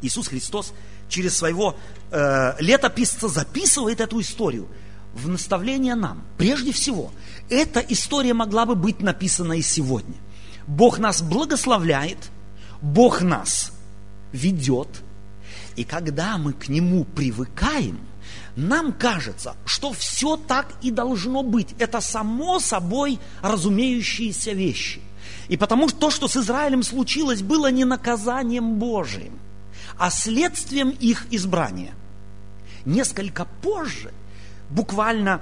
Иисус 0.00 0.28
Христос 0.28 0.72
через 1.08 1.36
своего 1.36 1.76
э, 2.10 2.54
летописца 2.58 3.28
записывает 3.28 4.00
эту 4.00 4.20
историю 4.20 4.66
в 5.14 5.28
наставление 5.28 5.94
нам. 5.94 6.24
Прежде 6.38 6.72
всего, 6.72 7.12
эта 7.48 7.80
история 7.80 8.34
могла 8.34 8.66
бы 8.66 8.74
быть 8.74 9.00
написана 9.00 9.52
и 9.52 9.62
сегодня– 9.62 10.16
Бог 10.66 10.98
нас 10.98 11.22
благословляет, 11.22 12.18
Бог 12.80 13.22
нас 13.22 13.72
ведет. 14.32 14.88
И 15.76 15.84
когда 15.84 16.38
мы 16.38 16.52
к 16.52 16.68
Нему 16.68 17.04
привыкаем, 17.04 18.00
нам 18.56 18.92
кажется, 18.92 19.56
что 19.64 19.92
все 19.92 20.36
так 20.36 20.72
и 20.82 20.90
должно 20.90 21.42
быть. 21.42 21.74
Это 21.78 22.00
само 22.00 22.58
собой 22.58 23.18
разумеющиеся 23.40 24.52
вещи. 24.52 25.00
И 25.48 25.56
потому 25.56 25.88
что 25.88 25.98
то, 25.98 26.10
что 26.10 26.28
с 26.28 26.36
Израилем 26.36 26.82
случилось, 26.82 27.42
было 27.42 27.70
не 27.70 27.84
наказанием 27.84 28.74
Божиим, 28.74 29.38
а 29.98 30.10
следствием 30.10 30.90
их 30.90 31.26
избрания. 31.30 31.94
Несколько 32.84 33.46
позже, 33.62 34.12
буквально 34.70 35.40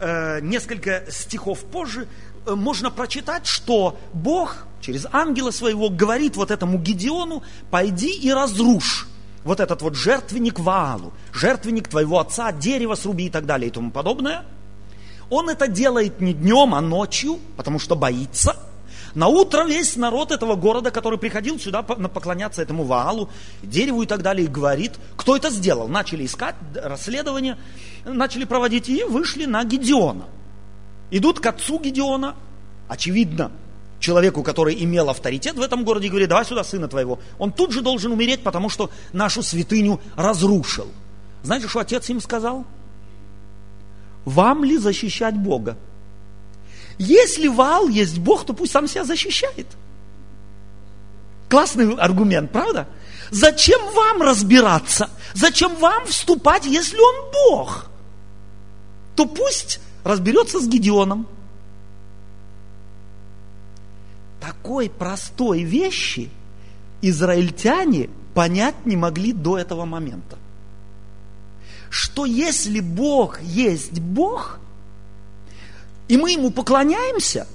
э, 0.00 0.40
несколько 0.40 1.04
стихов 1.10 1.64
позже, 1.64 2.08
можно 2.46 2.90
прочитать, 2.90 3.46
что 3.46 3.98
Бог 4.12 4.66
через 4.80 5.06
ангела 5.12 5.50
своего 5.50 5.90
говорит 5.90 6.36
вот 6.36 6.50
этому 6.50 6.78
Гедеону, 6.78 7.42
пойди 7.70 8.12
и 8.12 8.30
разрушь 8.30 9.06
вот 9.44 9.60
этот 9.60 9.82
вот 9.82 9.94
жертвенник 9.94 10.58
Ваалу, 10.58 11.12
жертвенник 11.32 11.88
твоего 11.88 12.18
отца, 12.18 12.52
дерево 12.52 12.94
сруби 12.94 13.26
и 13.26 13.30
так 13.30 13.46
далее 13.46 13.68
и 13.68 13.72
тому 13.72 13.90
подобное. 13.90 14.44
Он 15.28 15.48
это 15.48 15.68
делает 15.68 16.20
не 16.20 16.34
днем, 16.34 16.74
а 16.74 16.80
ночью, 16.80 17.38
потому 17.56 17.78
что 17.78 17.94
боится. 17.94 18.56
На 19.14 19.26
утро 19.28 19.64
весь 19.64 19.96
народ 19.96 20.30
этого 20.30 20.54
города, 20.54 20.90
который 20.90 21.18
приходил 21.18 21.58
сюда 21.58 21.82
поклоняться 21.82 22.62
этому 22.62 22.84
Ваалу, 22.84 23.28
дереву 23.62 24.02
и 24.02 24.06
так 24.06 24.22
далее, 24.22 24.46
говорит, 24.46 24.92
кто 25.16 25.36
это 25.36 25.50
сделал. 25.50 25.88
Начали 25.88 26.26
искать 26.26 26.54
расследование, 26.74 27.58
начали 28.04 28.44
проводить 28.44 28.88
и 28.88 29.02
вышли 29.04 29.46
на 29.46 29.64
Гедеона– 29.64 30.24
идут 31.10 31.40
к 31.40 31.46
отцу 31.46 31.78
Гедеона, 31.78 32.36
очевидно, 32.88 33.50
человеку, 34.00 34.42
который 34.42 34.82
имел 34.82 35.10
авторитет 35.10 35.56
в 35.56 35.60
этом 35.60 35.84
городе, 35.84 36.06
и 36.06 36.10
говорит, 36.10 36.28
давай 36.28 36.44
сюда 36.44 36.64
сына 36.64 36.88
твоего. 36.88 37.20
Он 37.38 37.52
тут 37.52 37.72
же 37.72 37.82
должен 37.82 38.12
умереть, 38.12 38.42
потому 38.42 38.68
что 38.68 38.90
нашу 39.12 39.42
святыню 39.42 40.00
разрушил. 40.16 40.88
Знаете, 41.42 41.68
что 41.68 41.80
отец 41.80 42.08
им 42.08 42.20
сказал? 42.20 42.64
Вам 44.24 44.64
ли 44.64 44.78
защищать 44.78 45.36
Бога? 45.36 45.76
Если 46.98 47.48
Вал 47.48 47.88
есть 47.88 48.18
Бог, 48.18 48.44
то 48.44 48.52
пусть 48.52 48.72
сам 48.72 48.86
себя 48.86 49.04
защищает. 49.04 49.66
Классный 51.48 51.94
аргумент, 51.94 52.52
правда? 52.52 52.86
Зачем 53.30 53.80
вам 53.94 54.22
разбираться? 54.22 55.08
Зачем 55.34 55.74
вам 55.76 56.06
вступать, 56.06 56.66
если 56.66 56.98
он 56.98 57.32
Бог? 57.32 57.86
То 59.16 59.26
пусть 59.26 59.80
разберется 60.04 60.60
с 60.60 60.68
Гедеоном. 60.68 61.26
Такой 64.40 64.88
простой 64.88 65.62
вещи 65.62 66.30
израильтяне 67.02 68.10
понять 68.34 68.86
не 68.86 68.96
могли 68.96 69.32
до 69.32 69.58
этого 69.58 69.84
момента. 69.84 70.38
Что 71.90 72.24
если 72.24 72.80
Бог 72.80 73.40
есть 73.42 73.98
Бог, 74.00 74.60
и 76.08 76.16
мы 76.16 76.32
Ему 76.32 76.50
поклоняемся, 76.50 77.46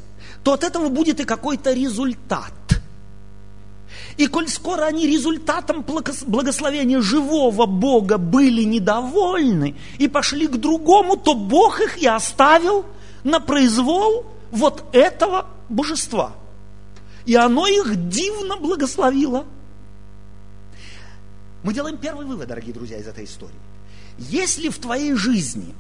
то 0.44 0.54
от 0.54 0.64
этого 0.64 0.90
будет 0.90 1.20
и 1.20 1.24
какой-то 1.24 1.74
результат. 1.74 2.54
И 4.18 4.28
коль 4.28 4.48
скоро 4.48 4.84
они 4.86 5.08
результатом 5.08 5.84
благословения 5.84 7.02
живого 7.02 7.66
Бога 7.66 8.18
были 8.18 8.64
недовольны 8.64 9.76
и 9.98 10.08
пошли 10.08 10.48
к 10.48 10.56
другому, 10.56 11.18
то 11.18 11.36
Бог 11.36 11.82
их 11.82 11.98
и 11.98 12.08
оставил 12.08 12.86
на 13.24 13.42
произвол 13.42 14.26
вот 14.52 14.86
этого 14.94 15.48
божества. 15.68 16.34
И 17.26 17.36
оно 17.36 17.68
их 17.68 18.08
дивно 18.08 18.56
благословило. 18.56 19.46
Мы 21.64 21.74
делаем 21.74 21.98
первый 21.98 22.26
вывод, 22.26 22.48
дорогие 22.48 22.74
друзья, 22.74 22.98
из 22.98 23.08
этой 23.08 23.26
истории. 23.26 23.56
Если 24.18 24.70
в 24.70 24.78
твоей 24.78 25.14
жизни 25.16 25.74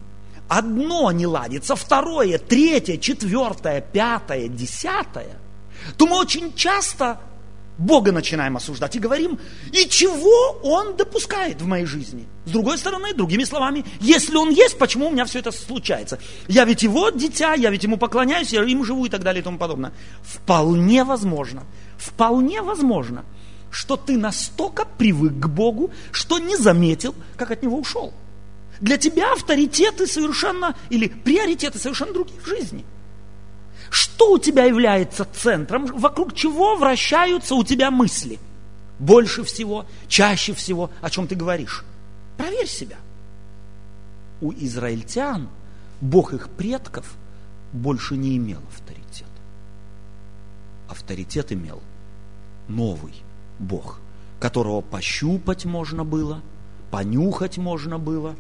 одно 0.50 1.12
не 1.12 1.26
ладится, 1.26 1.76
второе, 1.76 2.38
третье, 2.38 2.98
четвертое, 2.98 3.80
пятое, 3.80 4.50
десятое, 4.50 5.38
то 5.98 6.08
мы 6.08 6.18
очень 6.18 6.54
часто 6.54 7.20
Бога 7.78 8.12
начинаем 8.12 8.56
осуждать 8.56 8.96
и 8.96 9.00
говорим, 9.00 9.38
и 9.74 9.90
чего 9.90 10.60
Он 10.64 10.96
допускает 10.96 11.62
в 11.62 11.68
моей 11.68 11.86
жизни. 11.86 12.26
С 12.46 12.52
другой 12.52 12.78
стороны, 12.78 13.14
другими 13.14 13.44
словами, 13.44 13.84
если 14.00 14.36
Он 14.38 14.50
есть, 14.50 14.78
почему 14.78 15.08
у 15.08 15.12
меня 15.12 15.26
все 15.26 15.40
это 15.40 15.52
случается? 15.52 16.20
Я 16.48 16.64
ведь 16.64 16.84
Его 16.84 17.10
дитя, 17.10 17.54
я 17.54 17.70
ведь 17.70 17.84
Ему 17.84 17.98
поклоняюсь, 17.98 18.54
я 18.54 18.64
им 18.64 18.86
живу 18.86 19.06
и 19.06 19.10
так 19.10 19.24
далее 19.24 19.42
и 19.42 19.44
тому 19.44 19.58
подобное. 19.58 19.92
Вполне 20.24 21.04
возможно, 21.04 21.64
вполне 21.98 22.62
возможно, 22.62 23.26
что 23.72 23.98
ты 23.98 24.18
настолько 24.18 24.86
привык 24.86 25.34
к 25.34 25.48
Богу, 25.48 25.92
что 26.12 26.40
не 26.40 26.56
заметил, 26.56 27.14
как 27.36 27.52
от 27.52 27.62
Него 27.62 27.78
ушел. 27.78 28.14
Для 28.80 28.98
тебя 28.98 29.34
авторитеты 29.34 30.08
совершенно, 30.08 30.76
или 30.90 31.08
приоритеты 31.08 31.78
совершенно 31.78 32.14
другие 32.14 32.40
в 32.40 32.48
жизни– 32.48 32.86
что 33.90 34.34
у 34.34 34.40
тебя 34.40 34.66
является 34.66 35.26
центром, 35.26 35.86
вокруг 35.86 36.34
чего 36.34 36.76
вращаются 36.76 37.56
у 37.56 37.64
тебя 37.64 37.92
мысли? 37.92 38.40
Больше 39.00 39.44
всего, 39.44 39.86
чаще 40.08 40.54
всего, 40.54 40.90
о 41.02 41.10
чем 41.10 41.28
ты 41.28 41.36
говоришь. 41.36 41.84
Проверь 42.38 42.68
себя. 42.68 42.98
У 44.42 44.52
израильтян 44.54 45.50
Бог 46.02 46.34
их 46.34 46.50
предков 46.50 47.16
больше 47.72 48.16
не 48.18 48.38
имел 48.38 48.60
авторитета. 48.72 49.30
Авторитет 50.88 51.52
имел 51.52 51.82
новый 52.68 53.14
Бог, 53.60 54.00
которого 54.40 54.82
пощупать 54.82 55.66
можно 55.66 56.04
было, 56.04 56.42
понюхать 56.92 57.58
можно 57.58 57.98
было, 57.98 58.36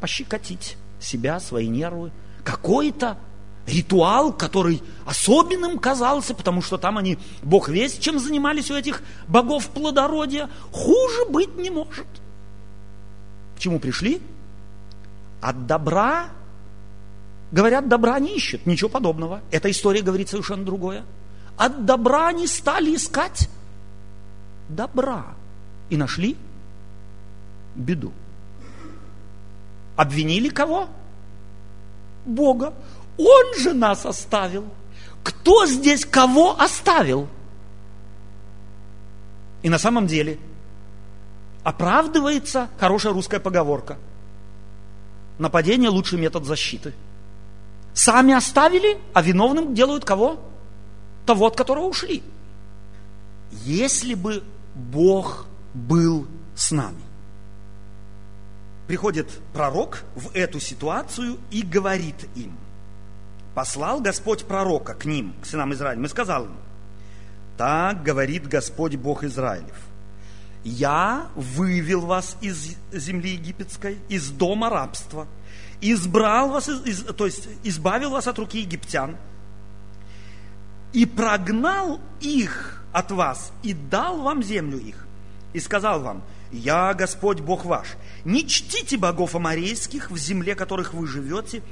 пощекотить 0.00 0.76
себя, 1.00 1.40
свои 1.40 1.68
нервы. 1.68 2.12
Какой-то 2.44 3.18
ритуал, 3.66 4.32
который 4.32 4.82
особенным 5.06 5.78
казался, 5.78 6.34
потому 6.34 6.62
что 6.62 6.78
там 6.78 6.98
они, 6.98 7.18
бог 7.42 7.68
весь, 7.68 7.98
чем 7.98 8.18
занимались 8.18 8.70
у 8.70 8.74
этих 8.74 9.02
богов 9.28 9.68
плодородия, 9.68 10.48
хуже 10.72 11.24
быть 11.30 11.56
не 11.56 11.70
может. 11.70 12.06
К 13.56 13.60
чему 13.60 13.78
пришли? 13.78 14.20
От 15.40 15.66
добра, 15.66 16.28
говорят, 17.52 17.88
добра 17.88 18.18
не 18.18 18.36
ищут, 18.36 18.66
ничего 18.66 18.90
подобного. 18.90 19.40
Эта 19.50 19.70
история 19.70 20.02
говорит 20.02 20.28
совершенно 20.28 20.64
другое. 20.64 21.04
От 21.56 21.84
добра 21.84 22.28
они 22.28 22.46
стали 22.46 22.94
искать 22.94 23.48
добра 24.68 25.26
и 25.90 25.96
нашли 25.96 26.36
беду. 27.74 28.12
Обвинили 29.96 30.48
кого? 30.48 30.88
Бога. 32.24 32.72
Он 33.18 33.54
же 33.58 33.74
нас 33.74 34.06
оставил. 34.06 34.64
Кто 35.22 35.66
здесь 35.66 36.04
кого 36.04 36.58
оставил? 36.58 37.28
И 39.62 39.68
на 39.68 39.78
самом 39.78 40.06
деле 40.06 40.38
оправдывается 41.62 42.68
хорошая 42.78 43.12
русская 43.12 43.38
поговорка. 43.38 43.98
Нападение– 45.38 45.88
лучший 45.90 46.18
метод 46.18 46.44
защиты. 46.44 46.94
Сами 47.94 48.34
оставили, 48.34 48.98
а 49.12 49.22
виновным 49.22 49.74
делают 49.74 50.04
кого? 50.04 50.40
Того, 51.26 51.46
от 51.46 51.56
которого 51.56 51.84
ушли. 51.84 52.22
Если 53.64 54.14
бы 54.14 54.42
Бог 54.74 55.46
был 55.74 56.26
с 56.56 56.72
нами. 56.72 57.02
Приходит 58.88 59.28
пророк 59.52 60.02
в 60.16 60.34
эту 60.34 60.58
ситуацию 60.58 61.38
и 61.50 61.62
говорит 61.62 62.26
им– 62.34 62.56
послал 63.54 64.00
Господь 64.00 64.44
пророка 64.44 64.94
к 64.94 65.04
ним, 65.04 65.34
к 65.42 65.46
сынам 65.46 65.72
Израиля, 65.72 66.02
и 66.02 66.08
сказал 66.08 66.46
им, 66.46 66.56
так 67.56 68.02
говорит 68.02 68.48
Господь 68.48 68.96
Бог 68.96 69.24
Израилев, 69.24 69.76
я 70.64 71.26
вывел 71.34 72.02
вас 72.02 72.36
из 72.40 72.76
земли 72.92 73.32
египетской, 73.32 73.98
из 74.08 74.30
дома 74.30 74.70
рабства, 74.70 75.26
избрал 75.80 76.50
вас, 76.50 76.68
из, 76.68 77.02
то 77.02 77.26
есть 77.26 77.48
избавил 77.64 78.10
вас 78.10 78.26
от 78.28 78.38
руки 78.38 78.60
египтян, 78.60 79.16
и 80.92 81.06
прогнал 81.06 82.00
их 82.20 82.84
от 82.92 83.10
вас, 83.10 83.52
и 83.62 83.72
дал 83.72 84.22
вам 84.22 84.42
землю 84.42 84.78
их, 84.78 85.06
и 85.52 85.60
сказал 85.60 86.00
вам, 86.00 86.22
я 86.52 86.92
Господь 86.94 87.40
Бог 87.40 87.64
ваш, 87.64 87.88
не 88.24 88.46
чтите 88.46 88.96
богов 88.98 89.34
аморейских 89.34 90.10
в 90.10 90.18
земле, 90.18 90.54
которых 90.54 90.94
вы 90.94 91.06
живете, 91.06 91.62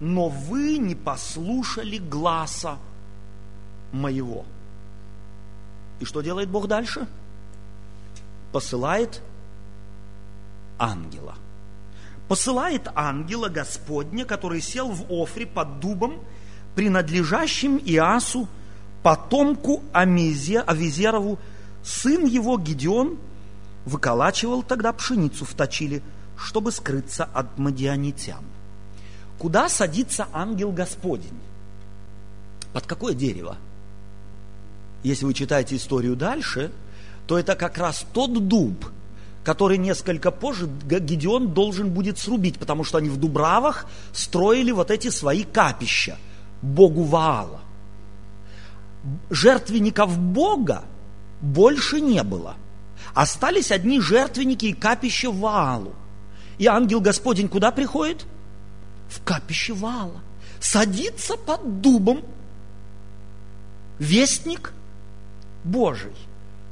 но 0.00 0.28
вы 0.28 0.78
не 0.78 0.94
послушали 0.94 1.98
гласа 1.98 2.78
моего. 3.92 4.44
И 6.00 6.04
что 6.04 6.20
делает 6.20 6.48
Бог 6.48 6.68
дальше? 6.68 7.06
Посылает 8.52 9.22
ангела. 10.78 11.34
Посылает 12.28 12.88
ангела 12.94 13.48
Господня, 13.48 14.24
который 14.24 14.60
сел 14.60 14.90
в 14.90 15.06
Офре 15.10 15.46
под 15.46 15.80
дубом, 15.80 16.20
принадлежащим 16.74 17.78
Иасу, 17.78 18.46
потомку 19.02 19.82
Авизерову, 19.92 21.38
сын 21.82 22.26
его 22.26 22.58
Гедеон, 22.58 23.18
выколачивал 23.86 24.62
тогда 24.62 24.92
пшеницу 24.92 25.44
в 25.44 25.54
точиле, 25.54 26.02
чтобы 26.36 26.70
скрыться 26.70 27.24
от 27.24 27.58
мадианитян. 27.58 28.44
Куда 29.38 29.68
садится 29.68 30.26
ангел 30.32 30.72
Господень? 30.72 31.38
Под 32.72 32.86
какое 32.86 33.14
дерево? 33.14 33.56
Если 35.02 35.24
вы 35.24 35.34
читаете 35.34 35.76
историю 35.76 36.16
дальше, 36.16 36.72
то 37.26 37.38
это 37.38 37.54
как 37.54 37.78
раз 37.78 38.04
тот 38.12 38.48
дуб, 38.48 38.90
который 39.44 39.78
несколько 39.78 40.30
позже 40.30 40.68
Гедеон 40.86 41.54
должен 41.54 41.90
будет 41.90 42.18
срубить, 42.18 42.58
потому 42.58 42.84
что 42.84 42.98
они 42.98 43.08
в 43.08 43.16
Дубравах 43.16 43.86
строили 44.12 44.72
вот 44.72 44.90
эти 44.90 45.08
свои 45.08 45.44
капища 45.44 46.18
Богу 46.60 47.04
Ваала. 47.04 47.60
Жертвенников 49.30 50.18
Бога 50.18 50.84
больше 51.40 52.00
не 52.00 52.22
было. 52.24 52.56
Остались 53.14 53.70
одни 53.70 54.00
жертвенники 54.00 54.66
и 54.66 54.72
капища 54.72 55.30
Ваалу. 55.30 55.94
И 56.58 56.66
ангел 56.66 57.00
Господень 57.00 57.48
куда 57.48 57.70
приходит? 57.70 58.26
В 59.08 59.22
капище 59.24 59.72
вала, 59.72 60.20
садится 60.60 61.36
под 61.36 61.80
дубом 61.80 62.22
вестник 63.98 64.72
Божий. 65.64 66.14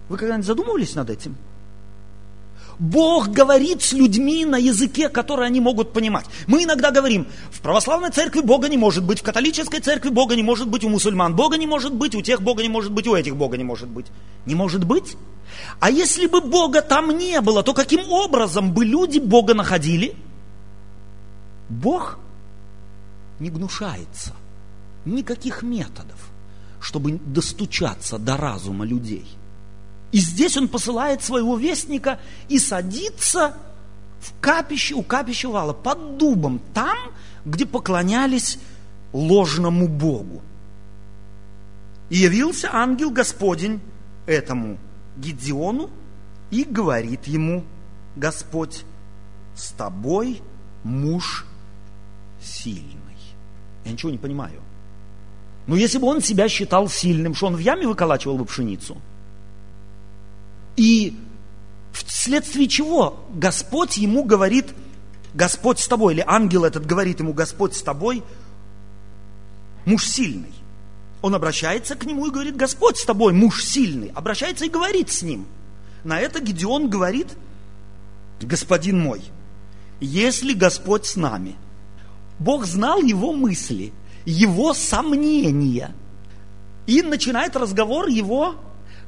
Вы 0.09 0.19
когда-нибудь 0.19 0.47
задумывались 0.47 0.95
над 0.95 1.11
этим? 1.11 1.37
Бог 2.79 3.29
говорит 3.29 3.83
с 3.83 3.93
людьми 3.93 4.45
на 4.45 4.57
языке, 4.57 5.09
который 5.09 5.47
они 5.47 5.61
могут 5.61 5.95
понимать. 5.95 6.27
Мы 6.47 6.65
иногда 6.65 6.91
говорим, 6.91 7.27
в 7.51 7.61
православной 7.61 8.11
церкви 8.11 8.41
Бога 8.41 8.69
не 8.69 8.77
может 8.77 9.03
быть, 9.03 9.21
в 9.21 9.23
католической 9.23 9.81
церкви 9.81 10.11
Бога 10.11 10.37
не 10.37 10.43
может 10.43 10.69
быть, 10.69 10.85
у 10.85 10.91
мусульман 10.91 11.35
Бога 11.35 11.57
не 11.57 11.67
может 11.67 11.95
быть, 11.95 12.15
у 12.15 12.21
тех 12.21 12.43
Бога 12.43 12.63
не 12.63 12.69
может 12.69 12.93
быть, 12.93 13.07
у 13.07 13.15
этих 13.15 13.35
Бога 13.35 13.57
не 13.57 13.65
может 13.65 13.89
быть. 13.89 14.07
Не 14.45 14.55
может 14.55 14.85
быть? 14.85 15.17
А 15.81 15.91
если 15.91 16.27
бы 16.27 16.43
Бога 16.43 16.83
там 16.83 17.17
не 17.17 17.41
было, 17.41 17.63
то 17.63 17.73
каким 17.73 18.11
образом 18.11 18.73
бы 18.73 18.85
люди 18.85 19.19
Бога 19.19 19.55
находили? 19.55 20.15
Бог 21.71 22.19
не 23.39 23.51
гнушается 23.51 24.33
никаких 25.05 25.63
методов, 25.63 26.31
чтобы 26.81 27.13
достучаться 27.13 28.19
до 28.19 28.37
разума 28.37 28.85
людей. 28.85 29.27
И 30.13 30.19
здесь 30.19 30.57
он 30.57 30.69
посылает 30.69 31.23
своего 31.23 31.57
вестника 31.57 32.19
и 32.49 32.59
садится 32.59 33.57
в 34.21 34.33
капище, 34.41 34.95
у 34.95 35.03
капища 35.03 35.49
вала, 35.49 35.73
под 35.73 36.17
дубом, 36.17 36.61
там, 36.75 36.97
где 37.45 37.67
поклонялись 37.67 38.59
ложному 39.13 39.89
Богу. 39.89 40.43
И 42.09 42.17
явился 42.17 42.69
ангел 42.73 43.11
Господень 43.11 43.81
этому 44.27 44.79
Гедеону 45.17 45.91
и 46.51 46.65
говорит 46.65 47.27
ему, 47.27 47.65
Господь, 48.15 48.85
с 49.55 49.71
тобой 49.71 50.43
муж 50.85 51.47
сильный. 52.41 52.96
Я 53.87 53.93
ничего 53.93 54.11
не 54.11 54.19
понимаю. 54.19 54.61
Но 55.67 55.77
если 55.77 55.99
бы 55.99 56.09
он 56.09 56.21
себя 56.21 56.49
считал 56.49 56.89
сильным, 56.89 57.35
что 57.35 57.47
он 57.47 57.57
в 57.57 57.61
яме 57.61 57.87
выколачивал 57.87 58.37
бы 58.37 58.45
пшеницу? 58.45 59.01
И 60.77 61.17
вследствие 61.93 62.69
чего 62.69 63.25
Господь 63.33 63.97
ему 63.97 64.25
говорит, 64.25 64.75
Господь 65.35 65.79
с 65.79 65.87
тобой, 65.87 66.15
или 66.15 66.25
ангел 66.27 66.65
этот 66.65 66.85
говорит 66.85 67.21
ему, 67.21 67.33
Господь 67.33 67.75
с 67.75 67.83
тобой, 67.83 68.23
муж 69.85 70.05
сильный. 70.05 70.53
Он 71.23 71.35
обращается 71.35 71.95
к 71.95 72.05
нему 72.05 72.27
и 72.27 72.31
говорит, 72.31 72.57
Господь 72.57 72.99
с 72.99 73.05
тобой, 73.05 73.33
муж 73.33 73.65
сильный. 73.65 74.11
Обращается 74.15 74.67
и 74.67 74.71
говорит 74.71 75.11
с 75.11 75.23
ним. 75.23 75.47
На 76.05 76.21
это 76.21 76.41
Гедеон 76.41 76.91
говорит, 76.91 77.29
господин 78.41 79.01
мой, 79.01 79.23
если 80.01 80.55
Господь 80.55 81.07
с 81.07 81.15
нами– 81.15 81.55
Бог 82.39 82.65
знал 82.67 83.01
его 83.01 83.33
мысли, 83.33 83.93
его 84.25 84.75
сомнения. 84.75 85.95
И 86.87 87.03
начинает 87.03 87.57
разговор 87.57 88.07
его, 88.07 88.55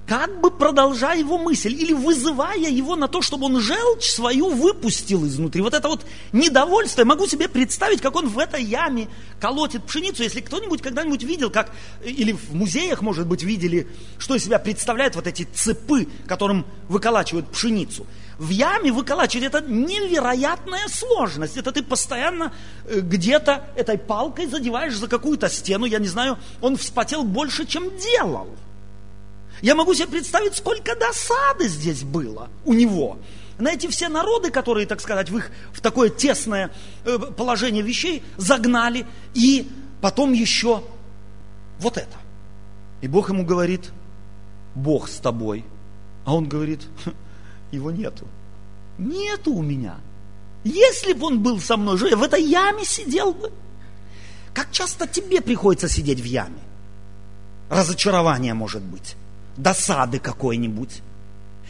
как 0.06 0.40
бы 0.40 0.50
продолжая 0.50 1.18
его 1.18 1.36
мысль 1.36 1.74
или 1.74 1.92
вызывая 1.92 2.70
его 2.70 2.96
на 2.96 3.08
то, 3.08 3.20
чтобы 3.20 3.44
он 3.44 3.60
желчь 3.60 4.08
свою 4.10 4.48
выпустил 4.48 5.26
изнутри. 5.26 5.60
Вот 5.60 5.74
это 5.74 5.86
вот 5.86 6.04
недовольство, 6.32 7.02
я 7.02 7.04
могу 7.04 7.26
себе 7.26 7.46
представить, 7.46 8.00
как 8.00 8.16
он 8.16 8.28
в 8.28 8.38
этой 8.38 8.64
яме 8.64 9.08
колотит 9.38 9.84
пшеницу. 9.84 10.22
Если 10.22 10.40
кто-нибудь 10.40 10.80
когда-нибудь 10.80 11.22
видел, 11.22 11.50
как, 11.50 11.70
или 12.02 12.32
в 12.32 12.54
музеях, 12.54 13.02
может 13.02 13.26
быть, 13.26 13.42
видели, 13.42 13.86
что 14.16 14.34
из 14.34 14.44
себя 14.44 14.58
представляют 14.58 15.14
вот 15.14 15.26
эти 15.26 15.46
цепы, 15.54 16.08
которым 16.26 16.64
выколачивают 16.88 17.50
пшеницу– 17.50 18.06
в 18.38 18.50
яме 18.50 18.92
выколачивать, 18.92 19.46
это 19.46 19.60
невероятная 19.60 20.88
сложность. 20.88 21.56
Это 21.56 21.72
ты 21.72 21.82
постоянно 21.82 22.52
э, 22.84 23.00
где-то 23.00 23.64
этой 23.76 23.98
палкой 23.98 24.46
задеваешь 24.46 24.94
за 24.94 25.08
какую-то 25.08 25.48
стену, 25.48 25.86
я 25.86 25.98
не 25.98 26.06
знаю, 26.06 26.38
он 26.60 26.76
вспотел 26.76 27.24
больше, 27.24 27.66
чем 27.66 27.96
делал. 27.98 28.48
Я 29.60 29.74
могу 29.74 29.92
себе 29.94 30.06
представить, 30.06 30.54
сколько 30.54 30.94
досады 30.94 31.66
здесь 31.66 32.04
было 32.04 32.48
у 32.64 32.74
него. 32.74 33.18
На 33.58 33.72
эти 33.72 33.88
все 33.88 34.08
народы, 34.08 34.52
которые, 34.52 34.86
так 34.86 35.00
сказать, 35.00 35.30
в 35.30 35.36
их 35.36 35.50
в 35.72 35.80
такое 35.80 36.08
тесное 36.08 36.70
э, 37.04 37.18
положение 37.18 37.82
вещей 37.82 38.22
загнали, 38.36 39.04
и 39.34 39.68
потом 40.00 40.32
еще 40.32 40.84
вот 41.80 41.96
это. 41.96 42.16
И 43.00 43.08
Бог 43.08 43.30
ему 43.30 43.44
говорит, 43.44 43.90
Бог 44.76 45.08
с 45.08 45.16
тобой. 45.16 45.64
А 46.24 46.36
он 46.36 46.48
говорит, 46.48 46.82
его 47.70 47.90
нету. 47.90 48.26
Нету 48.98 49.52
у 49.52 49.62
меня. 49.62 49.96
Если 50.64 51.12
бы 51.12 51.26
он 51.26 51.42
был 51.42 51.60
со 51.60 51.76
мной, 51.76 51.96
в 51.96 52.22
этой 52.22 52.42
яме 52.42 52.84
сидел 52.84 53.32
бы. 53.32 53.52
Как 54.52 54.70
часто 54.72 55.06
тебе 55.06 55.40
приходится 55.40 55.88
сидеть 55.88 56.20
в 56.20 56.24
яме? 56.24 56.58
Разочарование 57.70 58.54
может 58.54 58.82
быть, 58.82 59.14
досады 59.56 60.18
какой-нибудь. 60.18 61.02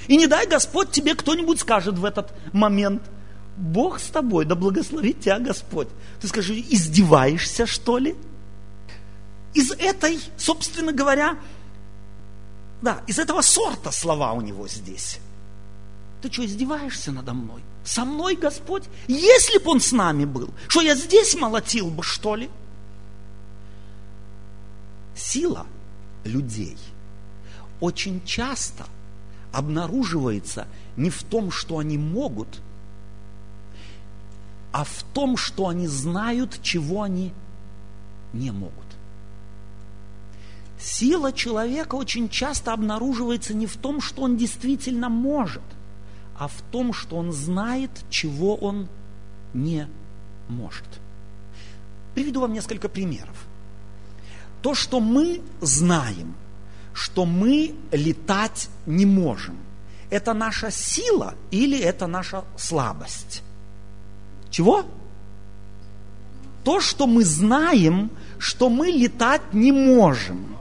И 0.06 0.16
не 0.16 0.26
дай 0.26 0.46
Господь 0.46 0.90
тебе 0.90 1.14
кто-нибудь 1.14 1.60
скажет 1.60 1.98
в 1.98 2.04
этот 2.04 2.32
момент, 2.52 3.02
Бог 3.56 3.98
с 3.98 4.06
тобой, 4.06 4.44
да 4.44 4.54
благословит 4.54 5.20
тебя 5.20 5.40
Господь. 5.40 5.88
Ты 6.20 6.28
скажи, 6.28 6.54
издеваешься 6.54 7.66
что 7.66 7.98
ли? 7.98 8.14
Из 9.52 9.72
этой, 9.72 10.20
собственно 10.36 10.92
говоря, 10.92 11.36
да, 12.80 13.02
из 13.08 13.18
этого 13.18 13.42
сорта 13.42 13.90
слова 13.90 14.32
у 14.32 14.40
него 14.40 14.68
здесь. 14.68 15.18
Ты 16.20 16.32
что, 16.32 16.44
издеваешься 16.44 17.12
надо 17.12 17.32
мной? 17.32 17.62
Со 17.84 18.04
мной 18.04 18.34
Господь? 18.34 18.84
Если 19.06 19.58
бы 19.58 19.70
Он 19.70 19.80
с 19.80 19.92
нами 19.92 20.24
был, 20.24 20.52
что 20.66 20.80
я 20.80 20.94
здесь 20.94 21.34
молотил 21.34 21.90
бы, 21.90 22.02
что 22.02 22.34
ли? 22.34 22.50
Сила 25.14 25.66
людей 26.24 26.76
очень 27.80 28.24
часто 28.24 28.86
обнаруживается 29.52 30.66
не 30.96 31.10
в 31.10 31.22
том, 31.22 31.50
что 31.50 31.78
они 31.78 31.98
могут, 31.98 32.60
а 34.72 34.84
в 34.84 35.02
том, 35.14 35.36
что 35.36 35.68
они 35.68 35.86
знают, 35.86 36.60
чего 36.62 37.02
они 37.02 37.32
не 38.32 38.50
могут. 38.50 38.74
Сила 40.80 41.32
человека 41.32 41.94
очень 41.94 42.28
часто 42.28 42.72
обнаруживается 42.72 43.54
не 43.54 43.66
в 43.66 43.76
том, 43.76 44.00
что 44.00 44.22
он 44.22 44.36
действительно 44.36 45.08
может– 45.08 45.62
а 46.38 46.46
в 46.46 46.62
том, 46.70 46.92
что 46.92 47.16
он 47.16 47.32
знает, 47.32 47.90
чего 48.10 48.54
он 48.54 48.88
не 49.52 49.88
может. 50.48 50.86
Приведу 52.14 52.40
вам 52.40 52.52
несколько 52.52 52.88
примеров. 52.88 53.36
То, 54.62 54.74
что 54.74 55.00
мы 55.00 55.40
знаем, 55.60 56.34
что 56.92 57.24
мы 57.24 57.74
летать 57.92 58.68
не 58.86 59.04
можем, 59.04 59.56
это 60.10 60.32
наша 60.32 60.70
сила 60.70 61.34
или 61.50 61.78
это 61.78 62.06
наша 62.06 62.44
слабость? 62.56 63.42
Чего? 64.50 64.84
То, 66.64 66.80
что 66.80 67.06
мы 67.06 67.24
знаем, 67.24 68.10
что 68.38 68.68
мы 68.68 68.88
летать 68.88 69.42
не 69.52 69.72
можем, 69.72 70.56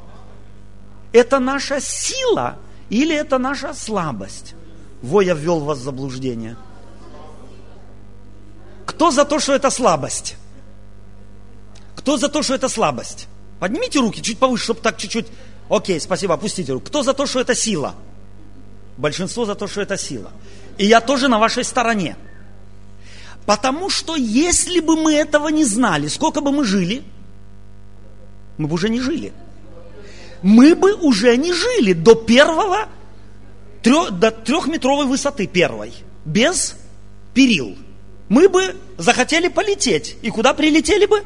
это 1.14 1.40
наша 1.40 1.80
сила 1.80 2.58
или 2.90 3.16
это 3.16 3.38
наша 3.38 3.74
слабость? 3.74 4.57
Во, 5.02 5.22
я 5.22 5.34
ввел 5.34 5.60
вас 5.60 5.80
в 5.80 5.84
заблуждение. 5.84 6.58
Кто 8.86 9.12
за 9.12 9.26
то, 9.26 9.40
что 9.40 9.54
это 9.54 9.70
слабость? 9.70 10.36
Кто 11.96 12.18
за 12.18 12.30
то, 12.30 12.42
что 12.42 12.56
это 12.56 12.70
слабость? 12.70 13.28
Поднимите 13.60 14.00
руки 14.00 14.22
чуть 14.22 14.40
повыше, 14.40 14.64
чтобы 14.64 14.82
так 14.82 14.98
чуть-чуть... 14.98 15.28
Окей, 15.70 16.00
спасибо, 16.00 16.36
опустите 16.36 16.74
руку. 16.74 16.88
Кто 16.88 17.04
за 17.04 17.14
то, 17.14 17.26
что 17.26 17.40
это 17.40 17.54
сила? 17.54 17.96
Большинство 18.98 19.46
за 19.46 19.56
то, 19.56 19.68
что 19.68 19.82
это 19.82 19.98
сила. 19.98 20.32
И 20.78 20.86
я 20.86 21.02
тоже 21.02 21.28
на 21.28 21.38
вашей 21.38 21.64
стороне. 21.64 22.16
Потому 23.46 23.90
что 23.90 24.16
если 24.16 24.80
бы 24.80 24.96
мы 24.96 25.14
этого 25.14 25.50
не 25.50 25.66
знали, 25.66 26.08
сколько 26.08 26.42
бы 26.42 26.52
мы 26.52 26.66
жили, 26.66 27.04
мы 28.58 28.68
бы 28.68 28.74
уже 28.76 28.90
не 28.90 29.00
жили. 29.00 29.34
Мы 30.42 30.76
бы 30.76 30.94
уже 30.94 31.36
не 31.38 31.54
жили 31.54 31.94
до 31.94 32.16
первого 32.16 32.88
трех, 33.88 34.12
до 34.12 34.32
трехметровой 34.32 35.06
высоты 35.06 35.48
первой, 35.48 35.94
без 36.26 36.76
перил. 37.34 37.78
Мы 38.28 38.50
бы 38.50 38.76
захотели 38.98 39.48
полететь. 39.48 40.18
И 40.22 40.30
куда 40.30 40.54
прилетели 40.54 41.06
бы? 41.06 41.24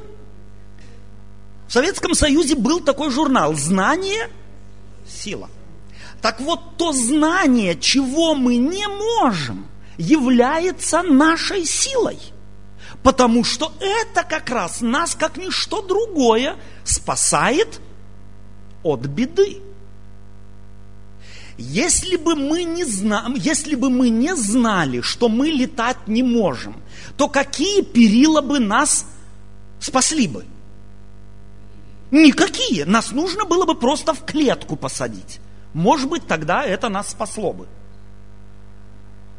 В 1.67 1.73
Советском 1.73 2.13
Союзе 2.13 2.55
был 2.55 2.79
такой 2.79 3.09
журнал 3.09 3.55
«Знание– 3.55 4.29
сила». 5.07 5.49
Так 6.21 6.39
вот, 6.39 6.77
то 6.77 6.93
знание, 6.93 7.75
чего 7.79 8.35
мы 8.35 8.57
не 8.57 8.87
можем, 8.87 9.65
является 9.97 11.01
нашей 11.01 11.65
силой. 11.65 12.19
Потому 13.01 13.43
что 13.43 13.73
это 13.79 14.23
как 14.23 14.51
раз 14.51 14.81
нас, 14.81 15.15
как 15.15 15.37
ничто 15.37 15.81
другое, 15.81 16.57
спасает 16.83 17.81
от 18.83 18.99
беды. 19.07 19.61
Если 21.57 22.15
бы 22.15 22.35
мы 22.35 22.63
не 22.63 22.85
знали, 22.85 23.37
если 23.37 23.75
бы 23.75 23.89
мы 23.89 24.09
не 24.09 24.35
знали, 24.35 25.01
что 25.01 25.29
мы 25.29 25.47
летать 25.47 26.07
не 26.07 26.23
можем, 26.23 26.75
то 27.17 27.27
какие 27.27 27.81
перила 27.81 28.41
бы 28.41 28.59
нас 28.59 29.05
спасли 29.79 30.27
бы? 30.27 30.45
Никакие. 32.09 32.85
Нас 32.85 33.11
нужно 33.11 33.45
было 33.45 33.65
бы 33.65 33.75
просто 33.75 34.13
в 34.13 34.25
клетку 34.25 34.75
посадить. 34.75 35.39
Может 35.73 36.09
быть, 36.09 36.27
тогда 36.27 36.63
это 36.63 36.89
нас 36.89 37.09
спасло 37.09 37.53
бы. 37.53 37.67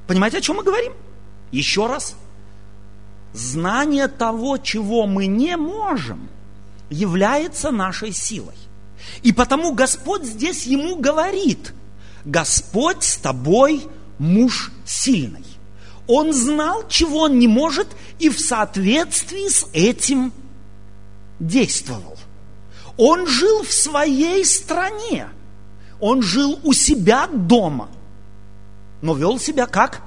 Понимаете, 0.06 0.38
о 0.38 0.40
чем 0.40 0.56
мы 0.56 0.62
говорим? 0.62 0.92
Еще 1.50 1.86
раз. 1.86 2.16
Знание 3.32 4.08
того, 4.08 4.58
чего 4.58 5.06
мы 5.06 5.26
не 5.26 5.56
можем, 5.56 6.28
является 6.90 7.70
нашей 7.70 8.12
силой. 8.12 8.56
И 9.22 9.32
потому 9.32 9.72
Господь 9.72 10.24
здесь 10.24 10.66
ему 10.66 10.96
говорит– 10.96 11.72
Господь 12.24 13.02
с 13.04 13.16
тобой 13.16 13.86
муж 14.18 14.70
сильный. 14.84 15.44
Он 16.06 16.32
знал, 16.32 16.86
чего 16.88 17.22
он 17.22 17.38
не 17.38 17.48
может, 17.48 17.88
и 18.18 18.28
в 18.28 18.38
соответствии 18.40 19.48
с 19.48 19.66
этим 19.72 20.32
действовал. 21.38 22.16
Он 22.96 23.26
жил 23.26 23.62
в 23.62 23.72
своей 23.72 24.44
стране. 24.44 25.28
Он 26.00 26.22
жил 26.22 26.58
у 26.64 26.72
себя 26.72 27.28
дома, 27.28 27.88
но 29.00 29.14
вел 29.14 29.38
себя 29.38 29.66
как 29.66 30.02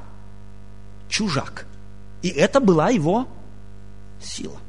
чужак. 1.10 1.65
И 2.21 2.30
это 2.30 2.60
была 2.60 2.89
его 2.89 3.28
сила. 4.21 4.60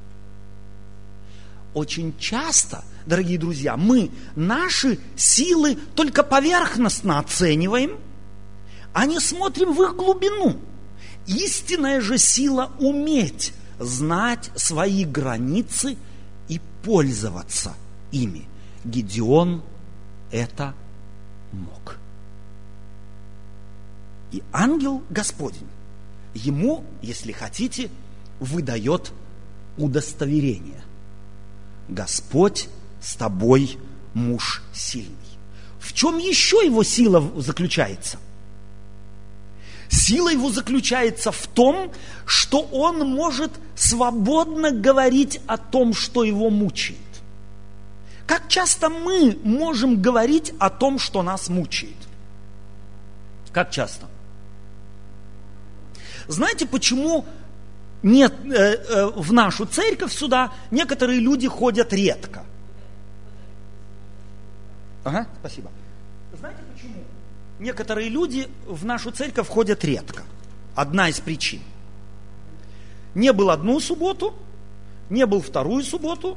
Очень 1.74 2.16
часто– 2.18 2.84
дорогие 3.06 3.38
друзья, 3.38 3.76
мы 3.76 4.10
наши 4.34 4.98
силы 5.16 5.78
только 5.94 6.22
поверхностно 6.22 7.18
оцениваем, 7.18 7.98
а 8.92 9.06
не 9.06 9.20
смотрим 9.20 9.72
в 9.72 9.82
их 9.82 9.96
глубину. 9.96 10.58
Истинная 11.26 12.00
же 12.00 12.18
сила 12.18 12.72
уметь 12.78 13.52
знать 13.78 14.50
свои 14.54 15.04
границы 15.04 15.96
и 16.48 16.60
пользоваться 16.82 17.74
ими. 18.12 18.48
Гедеон 18.84 19.62
это 20.30 20.74
мог. 21.52 21.98
И 24.32 24.42
ангел 24.52 25.02
Господень 25.10 25.68
ему, 26.34 26.84
если 27.02 27.32
хотите, 27.32 27.90
выдает 28.40 29.12
удостоверение. 29.78 30.82
Господь 31.88 32.68
с 33.00 33.16
тобой 33.16 33.78
муж 34.14 34.62
сильный. 34.72 35.14
В 35.78 35.92
чем 35.92 36.18
еще 36.18 36.64
его 36.64 36.82
сила 36.82 37.22
заключается? 37.40 38.18
Сила 39.88 40.30
его 40.30 40.50
заключается 40.50 41.30
в 41.30 41.46
том, 41.46 41.92
что 42.24 42.60
он 42.60 43.08
может 43.08 43.52
свободно 43.76 44.72
говорить 44.72 45.40
о 45.46 45.58
том, 45.58 45.94
что 45.94 46.24
его 46.24 46.50
мучает. 46.50 46.98
Как 48.26 48.48
часто 48.48 48.88
мы 48.88 49.38
можем 49.44 50.02
говорить 50.02 50.52
о 50.58 50.70
том, 50.70 50.98
что 50.98 51.22
нас 51.22 51.48
мучает? 51.48 51.94
Как 53.52 53.70
часто? 53.70 54.06
Знаете, 56.26 56.66
почему 56.66 57.24
нет, 58.02 58.34
э, 58.44 58.56
э, 58.56 59.06
в 59.14 59.32
нашу 59.32 59.66
церковь 59.66 60.12
сюда 60.12 60.52
некоторые 60.72 61.20
люди 61.20 61.46
ходят 61.46 61.92
редко? 61.92 62.45
Ага, 65.06 65.28
спасибо. 65.38 65.70
Знаете 66.36 66.58
почему? 66.74 67.04
Некоторые 67.60 68.08
люди 68.08 68.48
в 68.66 68.84
нашу 68.84 69.12
церковь 69.12 69.46
ходят 69.46 69.84
редко. 69.84 70.24
Одна 70.74 71.08
из 71.08 71.20
причин. 71.20 71.60
Не 73.14 73.32
был 73.32 73.50
одну 73.50 73.78
субботу, 73.78 74.34
не 75.08 75.24
был 75.24 75.40
вторую 75.40 75.84
субботу, 75.84 76.36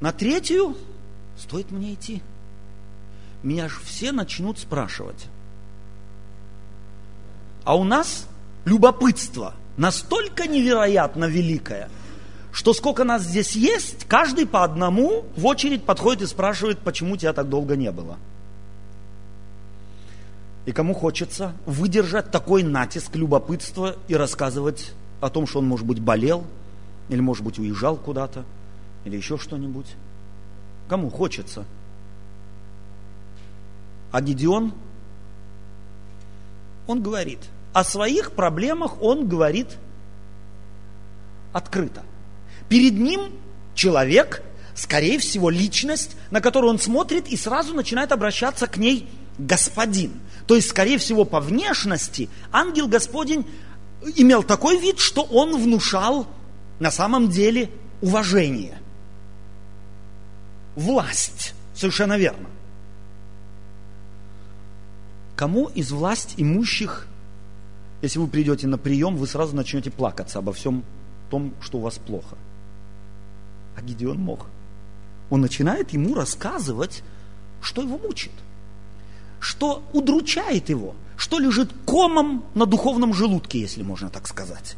на 0.00 0.10
третью 0.12 0.76
стоит 1.38 1.70
мне 1.70 1.94
идти. 1.94 2.22
Меня 3.44 3.68
же 3.68 3.78
все 3.84 4.10
начнут 4.10 4.58
спрашивать. 4.58 5.26
А 7.64 7.76
у 7.76 7.84
нас 7.84 8.26
любопытство 8.64 9.54
настолько 9.76 10.48
невероятно 10.48 11.26
великое, 11.26 11.88
что 12.52 12.72
сколько 12.72 13.04
нас 13.04 13.22
здесь 13.22 13.54
есть, 13.54 14.06
каждый 14.06 14.46
по 14.46 14.64
одному 14.64 15.24
в 15.36 15.46
очередь 15.46 15.84
подходит 15.84 16.22
и 16.22 16.26
спрашивает, 16.26 16.78
почему 16.78 17.16
тебя 17.16 17.32
так 17.32 17.48
долго 17.48 17.76
не 17.76 17.90
было. 17.90 18.16
И 20.66 20.72
кому 20.72 20.94
хочется 20.94 21.54
выдержать 21.64 22.30
такой 22.30 22.62
натиск 22.62 23.16
любопытства 23.16 23.96
и 24.06 24.14
рассказывать 24.14 24.92
о 25.20 25.30
том, 25.30 25.46
что 25.46 25.60
он, 25.60 25.66
может 25.66 25.86
быть, 25.86 26.00
болел, 26.00 26.44
или, 27.08 27.20
может 27.20 27.42
быть, 27.42 27.58
уезжал 27.58 27.96
куда-то, 27.96 28.44
или 29.04 29.16
еще 29.16 29.38
что-нибудь. 29.38 29.86
Кому 30.88 31.10
хочется. 31.10 31.64
А 34.10 34.20
Гедеон, 34.20 34.72
он 36.86 37.02
говорит, 37.02 37.40
о 37.72 37.84
своих 37.84 38.32
проблемах 38.32 39.00
он 39.02 39.28
говорит 39.28 39.76
открыто. 41.52 42.02
Перед 42.68 42.94
ним 42.94 43.32
человек, 43.74 44.42
скорее 44.74 45.18
всего, 45.18 45.50
личность, 45.50 46.16
на 46.30 46.40
которую 46.40 46.72
он 46.72 46.78
смотрит 46.78 47.28
и 47.28 47.36
сразу 47.36 47.74
начинает 47.74 48.12
обращаться 48.12 48.66
к 48.66 48.76
ней 48.76 49.08
господин. 49.38 50.20
То 50.46 50.56
есть, 50.56 50.68
скорее 50.68 50.98
всего, 50.98 51.24
по 51.24 51.40
внешности 51.40 52.28
ангел 52.52 52.88
Господень 52.88 53.46
имел 54.16 54.42
такой 54.42 54.78
вид, 54.78 54.98
что 54.98 55.22
он 55.22 55.56
внушал 55.56 56.26
на 56.78 56.90
самом 56.90 57.28
деле 57.28 57.70
уважение. 58.00 58.78
Власть. 60.76 61.54
Совершенно 61.74 62.18
верно. 62.18 62.48
Кому 65.36 65.66
из 65.66 65.92
власть 65.92 66.34
имущих, 66.36 67.06
если 68.02 68.18
вы 68.18 68.26
придете 68.26 68.66
на 68.66 68.78
прием, 68.78 69.16
вы 69.16 69.26
сразу 69.28 69.54
начнете 69.54 69.90
плакаться 69.90 70.40
обо 70.40 70.52
всем 70.52 70.84
том, 71.30 71.54
что 71.60 71.78
у 71.78 71.80
вас 71.80 71.98
плохо? 71.98 72.36
А 73.78 73.80
Гидеон 73.80 74.18
мог. 74.18 74.46
Он 75.30 75.40
начинает 75.40 75.92
ему 75.92 76.14
рассказывать, 76.14 77.04
что 77.62 77.82
его 77.82 77.96
мучит, 77.96 78.32
что 79.38 79.84
удручает 79.92 80.68
его, 80.68 80.96
что 81.16 81.38
лежит 81.38 81.70
комом 81.86 82.44
на 82.54 82.66
духовном 82.66 83.14
желудке, 83.14 83.60
если 83.60 83.84
можно 83.84 84.10
так 84.10 84.26
сказать. 84.26 84.76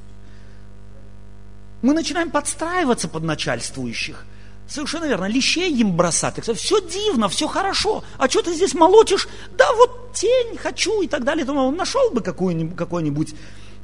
Мы 1.81 1.95
начинаем 1.95 2.31
подстраиваться 2.31 3.09
под 3.09 3.23
начальствующих. 3.23 4.27
Совершенно 4.69 5.07
верно. 5.07 5.25
Лещей 5.25 5.73
им 5.73 5.97
бросать. 5.97 6.39
Все 6.55 6.81
дивно, 6.87 7.31
все 7.31 7.49
хорошо. 7.49 8.05
А 8.19 8.29
что 8.29 8.43
ты 8.43 8.55
здесь 8.55 8.75
молотишь? 8.75 9.29
Да 9.57 9.73
вот 9.77 10.13
тень 10.13 10.59
хочу 10.59 11.01
и 11.01 11.07
так 11.07 11.25
далее. 11.25 11.47
Он 11.51 11.75
нашел 11.75 12.11
бы 12.11 12.21
какую-нибудь 12.21 13.35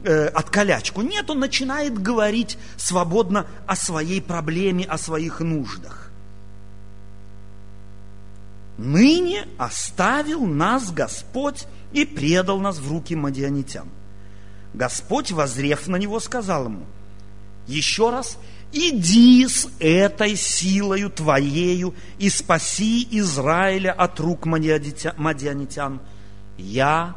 э, 0.02 0.26
откалячку. 0.26 1.02
Нет, 1.02 1.30
он 1.30 1.40
начинает 1.40 2.00
говорить 2.00 2.58
свободно 2.76 3.46
о 3.66 3.76
своей 3.76 4.20
проблеме, 4.20 4.84
о 4.84 4.98
своих 4.98 5.40
нуждах. 5.40 6.10
Ныне 8.78 9.46
оставил 9.58 10.44
нас 10.44 10.90
Господь 10.90 11.66
и 11.92 12.04
предал 12.04 12.60
нас 12.60 12.78
в 12.78 12.90
руки 12.90 13.16
мадианитян. 13.16 13.88
Господь, 14.74 15.32
возрев 15.32 15.88
на 15.88 15.96
него, 15.96 16.20
сказал 16.20 16.66
ему, 16.66 16.84
еще 17.66 18.10
раз, 18.10 18.36
иди 18.72 19.46
с 19.48 19.68
этой 19.78 20.36
силою 20.36 21.10
твоею 21.10 21.94
и 22.18 22.28
спаси 22.28 23.08
Израиля 23.10 23.92
от 23.92 24.20
рук 24.20 24.44
мадианитян. 24.44 26.00
Я 26.58 27.16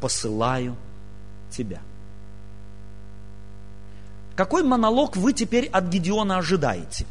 посылаю 0.00 0.76
тебя. 1.50 1.80
Какой 4.36 4.62
монолог 4.62 5.16
вы 5.16 5.32
теперь 5.32 5.66
от 5.66 5.84
Гедеона 5.84 6.38
ожидаете? 6.38 7.06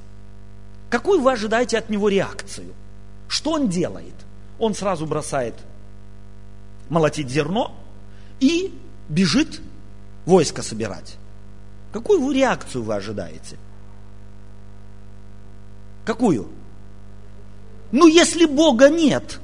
Какую 0.89 1.21
вы 1.21 1.31
ожидаете 1.31 1.77
от 1.77 1.89
него 1.89 2.09
реакцию? 2.09 2.73
Что 3.27 3.51
он 3.51 3.69
делает? 3.69 4.13
Он 4.59 4.75
сразу 4.75 5.05
бросает 5.05 5.55
молотить 6.89 7.29
зерно 7.29 7.73
и 8.39 8.73
бежит 9.09 9.61
войско 10.25 10.61
собирать. 10.61 11.17
Какую 11.91 12.21
вы 12.21 12.33
реакцию 12.33 12.83
вы 12.83 12.95
ожидаете? 12.95 13.57
Какую? 16.05 16.47
Ну, 17.91 18.07
если 18.07 18.45
Бога 18.45 18.89
нет, 18.89 19.39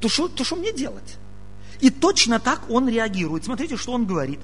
то 0.00 0.08
что 0.08 0.28
то 0.28 0.44
что 0.44 0.56
мне 0.56 0.72
делать? 0.72 1.16
И 1.80 1.90
точно 1.90 2.40
так 2.40 2.62
он 2.70 2.88
реагирует. 2.88 3.44
Смотрите, 3.44 3.76
что 3.76 3.92
он 3.92 4.06
говорит. 4.06 4.40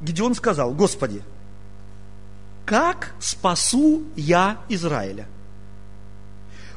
Гедеон 0.00 0.34
сказал, 0.34 0.72
Господи, 0.72 1.22
как 2.64 3.14
спасу 3.18 4.02
я 4.14 4.58
Израиля? 4.68 5.26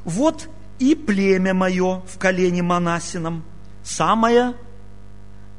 Вот 0.04 0.50
и 0.80 0.96
племя 0.96 1.54
мое 1.54 2.02
в 2.08 2.18
колене 2.18 2.64
Манасином, 2.64 3.44
самое 3.84 4.56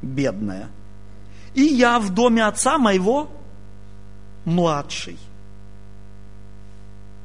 бедное. 0.01 0.69
И 1.55 1.63
я 1.63 2.01
в 2.01 2.11
доме 2.11 2.45
отца 2.45 2.79
моего 2.79 3.31
младший. 4.45 5.19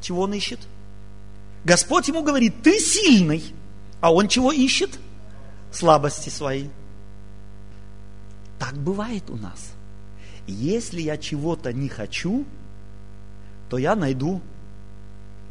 Чего 0.02 0.24
он 0.24 0.34
ищет? 0.34 0.60
Господь 1.64 2.08
ему 2.08 2.24
говорит, 2.24 2.62
ты 2.62 2.80
сильный. 2.80 3.44
А 4.00 4.14
он 4.14 4.28
чего 4.28 4.52
ищет? 4.52 5.00
Слабости 5.72 6.30
свои. 6.30 6.68
Так 8.60 8.76
бывает 8.76 9.30
у 9.30 9.38
нас. 9.38 9.77
Если 10.48 11.02
я 11.02 11.18
чего-то 11.18 11.74
не 11.74 11.90
хочу, 11.90 12.46
то 13.70 13.78
я 13.78 13.96
найду 13.96 14.42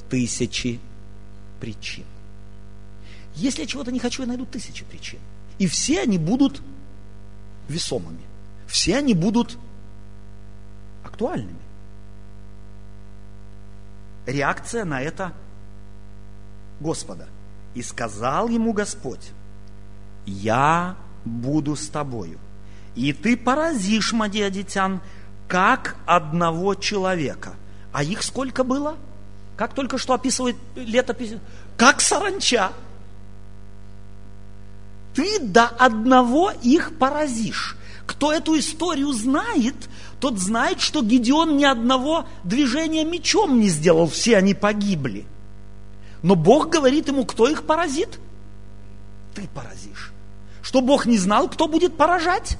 тысячи 0.08 0.80
причин. 1.60 2.04
Если 3.34 3.60
я 3.60 3.66
чего-то 3.66 3.92
не 3.92 3.98
хочу, 3.98 4.22
я 4.22 4.28
найду 4.28 4.46
тысячи 4.46 4.84
причин. 4.84 5.20
И 5.58 5.66
все 5.66 6.02
они 6.02 6.16
будут 6.16 6.62
весомыми. 7.68 8.22
Все 8.66 8.96
они 8.96 9.12
будут 9.12 9.58
актуальными. 11.04 11.60
Реакция 14.24 14.84
на 14.84 15.00
это 15.02 15.32
Господа. 16.80 17.28
И 17.74 17.82
сказал 17.82 18.48
ему 18.48 18.72
Господь, 18.72 19.30
я 20.24 20.96
буду 21.24 21.76
с 21.76 21.88
тобою, 21.88 22.38
и 22.96 23.12
ты 23.12 23.36
поразишь 23.36 24.12
мадиадитян, 24.12 25.00
как 25.46 25.96
одного 26.06 26.74
человека. 26.74 27.54
А 27.92 28.02
их 28.02 28.22
сколько 28.22 28.64
было? 28.64 28.96
Как 29.56 29.74
только 29.74 29.98
что 29.98 30.14
описывает 30.14 30.56
летопись? 30.74 31.34
Как 31.76 32.00
саранча 32.00 32.72
ты 35.16 35.38
до 35.40 35.64
одного 35.64 36.52
их 36.62 36.98
поразишь. 36.98 37.76
Кто 38.06 38.32
эту 38.32 38.58
историю 38.58 39.12
знает, 39.12 39.74
тот 40.20 40.38
знает, 40.38 40.80
что 40.80 41.02
Гедеон 41.02 41.56
ни 41.56 41.64
одного 41.64 42.26
движения 42.44 43.02
мечом 43.02 43.58
не 43.58 43.68
сделал, 43.68 44.08
все 44.08 44.36
они 44.36 44.52
погибли. 44.52 45.24
Но 46.22 46.34
Бог 46.34 46.68
говорит 46.68 47.08
ему, 47.08 47.24
кто 47.24 47.48
их 47.48 47.64
поразит? 47.64 48.20
Ты 49.34 49.48
поразишь. 49.54 50.12
Что 50.62 50.82
Бог 50.82 51.06
не 51.06 51.16
знал, 51.16 51.48
кто 51.48 51.66
будет 51.66 51.96
поражать? 51.96 52.58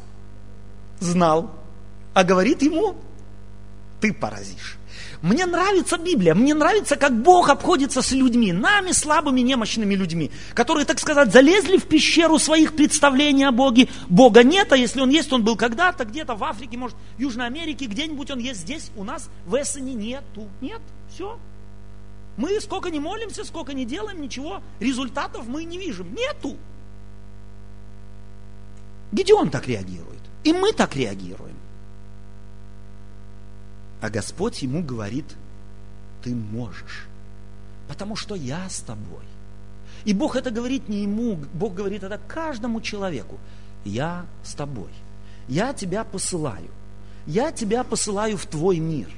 Знал. 1.01 1.51
А 2.15 2.25
говорит 2.25 2.63
ему, 2.63 2.97
ты 4.01 4.13
поразишь. 4.13 4.79
Мне 5.23 5.47
нравится 5.47 5.97
Библия, 5.99 6.35
мне 6.35 6.55
нравится, 6.55 6.97
как 6.97 7.21
Бог 7.23 7.49
обходится 7.49 8.03
с 8.03 8.13
людьми, 8.13 8.53
нами, 8.53 8.93
слабыми, 8.93 9.41
немощными 9.41 9.95
людьми, 9.95 10.31
которые, 10.55 10.85
так 10.85 10.99
сказать, 10.99 11.33
залезли 11.33 11.79
в 11.79 11.87
пещеру 11.87 12.39
своих 12.39 12.77
представлений 12.77 13.45
о 13.45 13.53
Боге. 13.53 13.89
Бога 14.09 14.43
нет, 14.43 14.73
а 14.73 14.77
если 14.77 15.01
Он 15.01 15.11
есть, 15.11 15.33
Он 15.33 15.43
был 15.43 15.57
когда-то, 15.57 16.05
где-то 16.05 16.35
в 16.35 16.45
Африке, 16.45 16.77
может, 16.77 16.97
в 17.17 17.21
Южной 17.21 17.47
Америке, 17.47 17.87
где-нибудь 17.87 18.31
Он 18.31 18.39
есть 18.39 18.61
здесь, 18.61 18.91
у 18.97 19.05
нас 19.05 19.29
в 19.47 19.55
Эссене 19.61 19.95
нету. 19.95 20.49
Нет, 20.61 20.81
все. 21.13 21.39
Мы 22.37 22.61
сколько 22.61 22.91
не 22.91 23.01
молимся, 23.01 23.45
сколько 23.45 23.73
не 23.73 23.87
делаем, 23.87 24.21
ничего, 24.21 24.61
результатов 24.81 25.47
мы 25.47 25.65
не 25.65 25.79
видим. 25.79 26.15
Нету. 26.15 26.57
Гедеон 29.13 29.51
так 29.51 29.67
реагирует. 29.67 30.26
И 30.47 30.53
мы 30.53 30.73
так 30.73 30.95
реагируем. 30.95 31.57
А 34.01 34.09
Господь 34.11 34.63
ему 34.63 34.81
говорит, 34.81 35.25
ты 36.23 36.37
можешь, 36.37 37.09
потому 37.89 38.15
что 38.15 38.37
я 38.37 38.69
с 38.71 38.79
тобой. 38.79 39.25
И 40.05 40.15
Бог 40.15 40.37
это 40.37 40.53
говорит 40.53 40.89
не 40.89 41.03
ему, 41.03 41.37
Бог 41.53 41.75
говорит 41.75 42.05
это 42.05 42.21
каждому 42.29 42.81
человеку. 42.81 43.39
Я 43.85 44.25
с 44.45 44.55
тобой. 44.55 44.91
Я 45.49 45.73
тебя 45.73 46.05
посылаю. 46.05 46.71
Я 47.27 47.51
тебя 47.51 47.83
посылаю 47.83 48.37
в 48.37 48.47
твой 48.47 48.79
мир. 48.79 49.09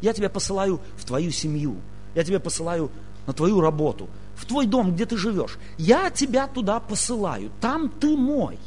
Я 0.00 0.14
тебя 0.14 0.30
посылаю 0.30 0.80
в 0.96 1.04
твою 1.04 1.30
семью. 1.30 1.76
Я 2.14 2.24
тебя 2.24 2.40
посылаю 2.40 2.90
на 3.26 3.34
твою 3.34 3.60
работу, 3.60 4.08
в 4.34 4.46
твой 4.46 4.64
дом, 4.64 4.94
где 4.94 5.04
ты 5.04 5.18
живешь. 5.18 5.58
Я 5.76 6.08
тебя 6.08 6.46
туда 6.46 6.80
посылаю. 6.80 7.50
Там 7.60 7.90
ты 7.90 8.16
мой. 8.16 8.58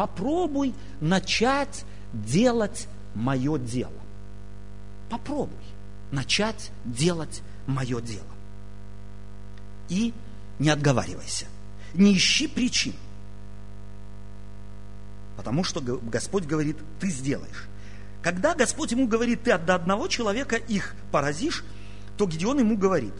Попробуй 0.00 0.72
начать 1.02 1.84
делать 2.14 2.88
мое 3.14 3.58
дело. 3.58 3.92
Попробуй 5.10 5.58
начать 6.10 6.70
делать 6.86 7.42
мое 7.66 8.00
дело. 8.00 8.24
И 9.90 10.14
не 10.58 10.70
отговаривайся. 10.70 11.44
Не 11.92 12.16
ищи 12.16 12.48
причин. 12.48 12.94
Потому 15.36 15.64
что 15.64 15.82
Господь 15.82 16.44
говорит, 16.44 16.78
ты 16.98 17.10
сделаешь. 17.10 17.68
Когда 18.22 18.54
Господь 18.54 18.92
ему 18.92 19.06
говорит, 19.06 19.42
ты 19.42 19.58
до 19.58 19.74
одного 19.74 20.08
человека 20.08 20.56
их 20.56 20.94
поразишь, 21.12 21.62
то 22.16 22.24
Гедеон 22.24 22.60
ему 22.60 22.78
говорит, 22.78 23.12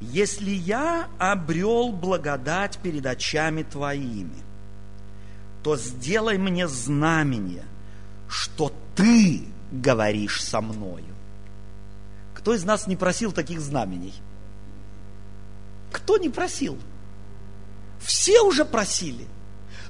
если 0.00 0.50
я 0.50 1.06
обрел 1.20 1.92
благодать 1.92 2.76
перед 2.78 3.06
очами 3.06 3.62
твоими, 3.62 4.47
то 5.62 5.76
сделай 5.76 6.38
мне 6.38 6.68
знамение, 6.68 7.64
что 8.28 8.72
ты 8.94 9.42
говоришь 9.72 10.42
со 10.42 10.60
мною. 10.60 11.04
Кто 12.34 12.54
из 12.54 12.64
нас 12.64 12.86
не 12.86 12.96
просил 12.96 13.32
таких 13.32 13.60
знамений? 13.60 14.14
Кто 15.90 16.16
не 16.18 16.28
просил? 16.28 16.78
Все 17.98 18.40
уже 18.42 18.64
просили. 18.64 19.26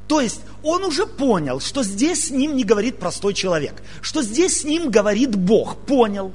То 0.07 0.21
есть 0.21 0.41
он 0.63 0.85
уже 0.85 1.07
понял, 1.07 1.61
что 1.61 1.83
здесь 1.83 2.29
с 2.29 2.31
ним 2.31 2.57
не 2.57 2.65
говорит 2.65 2.99
простой 2.99 3.35
человек, 3.35 3.83
что 4.01 4.23
здесь 4.23 4.63
с 4.63 4.65
ним 4.65 4.91
говорит 4.91 5.37
Бог. 5.37 5.77
Понял. 5.85 6.33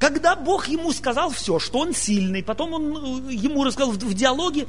Когда 0.00 0.34
Бог 0.34 0.66
ему 0.66 0.92
сказал 0.92 1.30
все, 1.30 1.58
что 1.58 1.78
он 1.78 1.94
сильный, 1.94 2.42
потом 2.42 2.72
он 2.72 3.28
э, 3.28 3.32
ему 3.32 3.64
рассказал 3.64 3.92
в, 3.92 3.96
в 3.96 4.14
диалоге, 4.14 4.66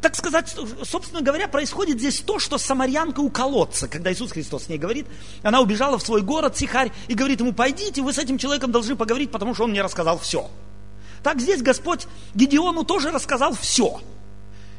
так 0.00 0.14
сказать, 0.14 0.54
собственно 0.84 1.22
говоря, 1.22 1.48
происходит 1.48 1.98
здесь 1.98 2.20
то, 2.20 2.38
что 2.38 2.58
самарянка 2.58 3.20
у 3.20 3.30
колодца, 3.30 3.88
когда 3.88 4.12
Иисус 4.12 4.32
Христос 4.32 4.64
с 4.64 4.68
ней 4.68 4.78
говорит, 4.78 5.06
она 5.42 5.60
убежала 5.60 5.98
в 5.98 6.02
свой 6.02 6.20
город, 6.20 6.56
Сихарь, 6.56 6.92
и 7.08 7.14
говорит 7.14 7.40
ему, 7.40 7.52
пойдите, 7.52 8.02
вы 8.02 8.12
с 8.12 8.18
этим 8.18 8.38
человеком 8.38 8.70
должны 8.70 8.96
поговорить, 8.96 9.30
потому 9.30 9.54
что 9.54 9.64
он 9.64 9.70
мне 9.70 9.82
рассказал 9.82 10.18
все. 10.18 10.50
Так 11.22 11.40
здесь 11.40 11.62
Господь 11.62 12.06
Гедеону 12.34 12.84
тоже 12.84 13.10
рассказал 13.10 13.54
все. 13.54 14.00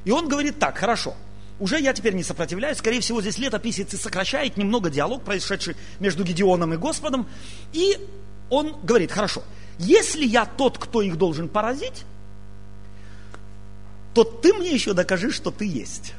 И 0.06 0.12
он 0.12 0.28
говорит 0.28 0.60
так, 0.60 0.78
хорошо, 0.78 1.16
уже 1.60 1.80
я 1.80 1.94
теперь 1.94 2.14
не 2.14 2.24
сопротивляюсь, 2.24 2.78
скорее 2.78 3.02
всего, 3.02 3.22
здесь 3.22 3.38
летописец 3.38 4.00
сокращает 4.00 4.58
немного 4.58 4.90
диалог, 4.90 5.24
происшедший 5.24 5.76
между 6.00 6.24
Гедеоном 6.24 6.74
и 6.74 6.78
Господом, 6.78 7.28
и 7.74 7.98
он 8.50 8.76
говорит, 8.84 9.12
хорошо, 9.12 9.44
если 9.82 10.26
я 10.26 10.46
тот, 10.46 10.78
кто 10.78 11.02
их 11.02 11.18
должен 11.18 11.50
поразить, 11.50 12.06
то 14.14 14.24
ты 14.24 14.54
мне 14.54 14.72
еще 14.72 14.94
докажи, 14.94 15.32
что 15.32 15.50
ты 15.50 15.66
есть. 15.66 16.14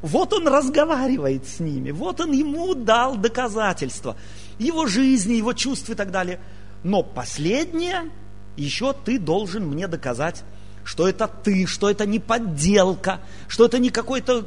Вот 0.00 0.32
он 0.32 0.46
разговаривает 0.46 1.48
с 1.48 1.58
ними, 1.58 1.90
вот 1.90 2.20
он 2.20 2.30
ему 2.30 2.74
дал 2.74 3.16
доказательства 3.16 4.16
его 4.58 4.86
жизни, 4.86 5.34
его 5.34 5.54
чувств 5.54 5.90
и 5.90 5.94
так 5.94 6.12
далее. 6.12 6.38
Но 6.84 7.02
последнее, 7.02 8.10
еще 8.56 8.92
ты 8.92 9.18
должен 9.18 9.66
мне 9.66 9.88
доказать, 9.88 10.44
что 10.84 11.08
это 11.08 11.26
ты, 11.26 11.66
что 11.66 11.90
это 11.90 12.06
не 12.06 12.20
подделка, 12.20 13.20
что 13.48 13.64
это 13.64 13.80
не 13.80 13.90
какой-то, 13.90 14.46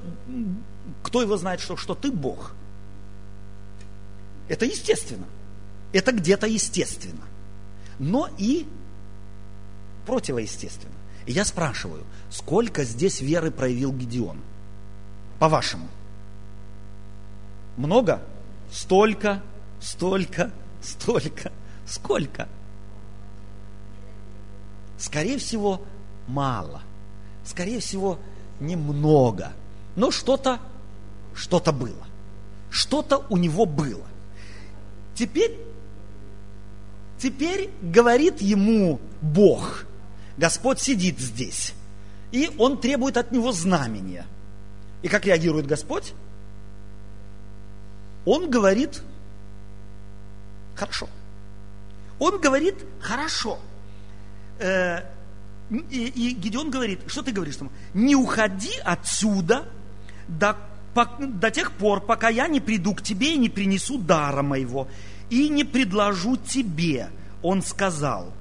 кто 1.03 1.21
его 1.21 1.35
знает, 1.35 1.59
что, 1.59 1.75
что 1.75 1.95
ты 1.95 2.11
Бог. 2.11 2.53
Это 4.47 4.65
естественно. 4.65 5.25
Это 5.91 6.13
где-то 6.13 6.47
естественно 6.47 7.30
но 8.01 8.27
и 8.39 8.65
противоестественно. 10.07 10.95
И 11.27 11.33
я 11.33 11.45
спрашиваю, 11.45 12.03
сколько 12.31 12.83
здесь 12.83 13.21
веры 13.21 13.51
проявил 13.51 13.93
Гедеон? 13.93 14.39
По-вашему? 15.37 15.87
Много? 17.77 18.23
Столько, 18.71 19.43
столько, 19.79 20.51
столько, 20.81 21.51
сколько? 21.85 22.49
Скорее 24.97 25.37
всего, 25.37 25.83
мало. 26.27 26.81
Скорее 27.45 27.79
всего, 27.81 28.17
немного. 28.59 29.53
Но 29.95 30.09
что-то, 30.09 30.59
что-то 31.35 31.71
было. 31.71 32.07
Что-то 32.71 33.23
у 33.29 33.37
него 33.37 33.67
было. 33.67 34.07
Теперь 35.13 35.70
Теперь 37.21 37.69
говорит 37.83 38.41
ему 38.41 38.99
Бог, 39.21 39.85
Господь 40.37 40.79
сидит 40.79 41.19
здесь, 41.19 41.75
и 42.31 42.49
он 42.57 42.79
требует 42.79 43.15
от 43.15 43.31
него 43.31 43.51
знамения. 43.51 44.25
И 45.03 45.07
как 45.07 45.25
реагирует 45.25 45.67
Господь? 45.67 46.13
Он 48.25 48.49
говорит, 48.49 49.03
хорошо. 50.73 51.07
Он 52.17 52.41
говорит, 52.41 52.75
хорошо. 52.99 53.59
Э, 54.57 55.01
и, 55.69 56.35
Гедеон 56.39 56.71
говорит, 56.71 57.01
что 57.05 57.21
ты 57.21 57.31
говоришь 57.31 57.57
ему? 57.57 57.69
Не 57.93 58.15
уходи 58.15 58.73
отсюда 58.83 59.65
до, 60.27 60.57
до 61.19 61.51
тех 61.51 61.71
пор, 61.73 62.01
пока 62.01 62.29
я 62.29 62.47
не 62.47 62.59
приду 62.59 62.95
к 62.95 63.03
тебе 63.03 63.35
и 63.35 63.37
не 63.37 63.49
принесу 63.49 63.99
дара 63.99 64.41
моего 64.41 64.87
и 65.31 65.49
не 65.49 65.63
предложу 65.63 66.37
тебе. 66.37 67.09
Он 67.41 67.63
сказал, 67.63 68.31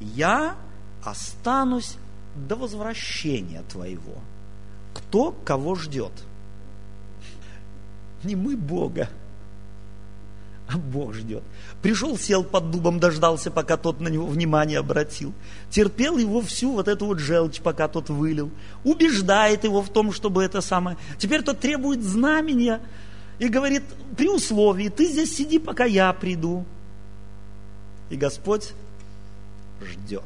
я 0.00 0.56
останусь 1.04 1.96
до 2.34 2.56
возвращения 2.56 3.62
твоего. 3.70 4.18
Кто 4.92 5.30
кого 5.44 5.76
ждет? 5.76 6.12
Не 8.24 8.34
мы 8.34 8.56
Бога, 8.56 9.08
а 10.66 10.78
Бог 10.78 11.14
ждет. 11.14 11.42
Пришел, 11.82 12.16
сел 12.16 12.42
под 12.42 12.70
дубом, 12.70 13.00
дождался, 13.00 13.50
пока 13.50 13.76
тот 13.76 14.00
на 14.00 14.08
него 14.08 14.26
внимание 14.26 14.78
обратил. 14.78 15.32
Терпел 15.68 16.16
его 16.16 16.40
всю 16.40 16.72
вот 16.72 16.88
эту 16.88 17.06
вот 17.06 17.18
желчь, 17.18 17.60
пока 17.60 17.86
тот 17.86 18.08
вылил. 18.08 18.50
Убеждает 18.84 19.64
его 19.64 19.82
в 19.82 19.90
том, 19.90 20.12
чтобы 20.12 20.42
это 20.42 20.60
самое. 20.60 20.96
Теперь 21.18 21.42
тот 21.42 21.60
требует 21.60 22.02
знамения, 22.02 22.80
и 23.40 23.48
говорит, 23.48 23.82
при 24.16 24.28
условии, 24.28 24.90
ты 24.90 25.06
здесь 25.06 25.34
сиди, 25.34 25.58
пока 25.58 25.86
я 25.86 26.12
приду. 26.12 26.66
И 28.10 28.16
Господь 28.16 28.74
ждет. 29.80 30.22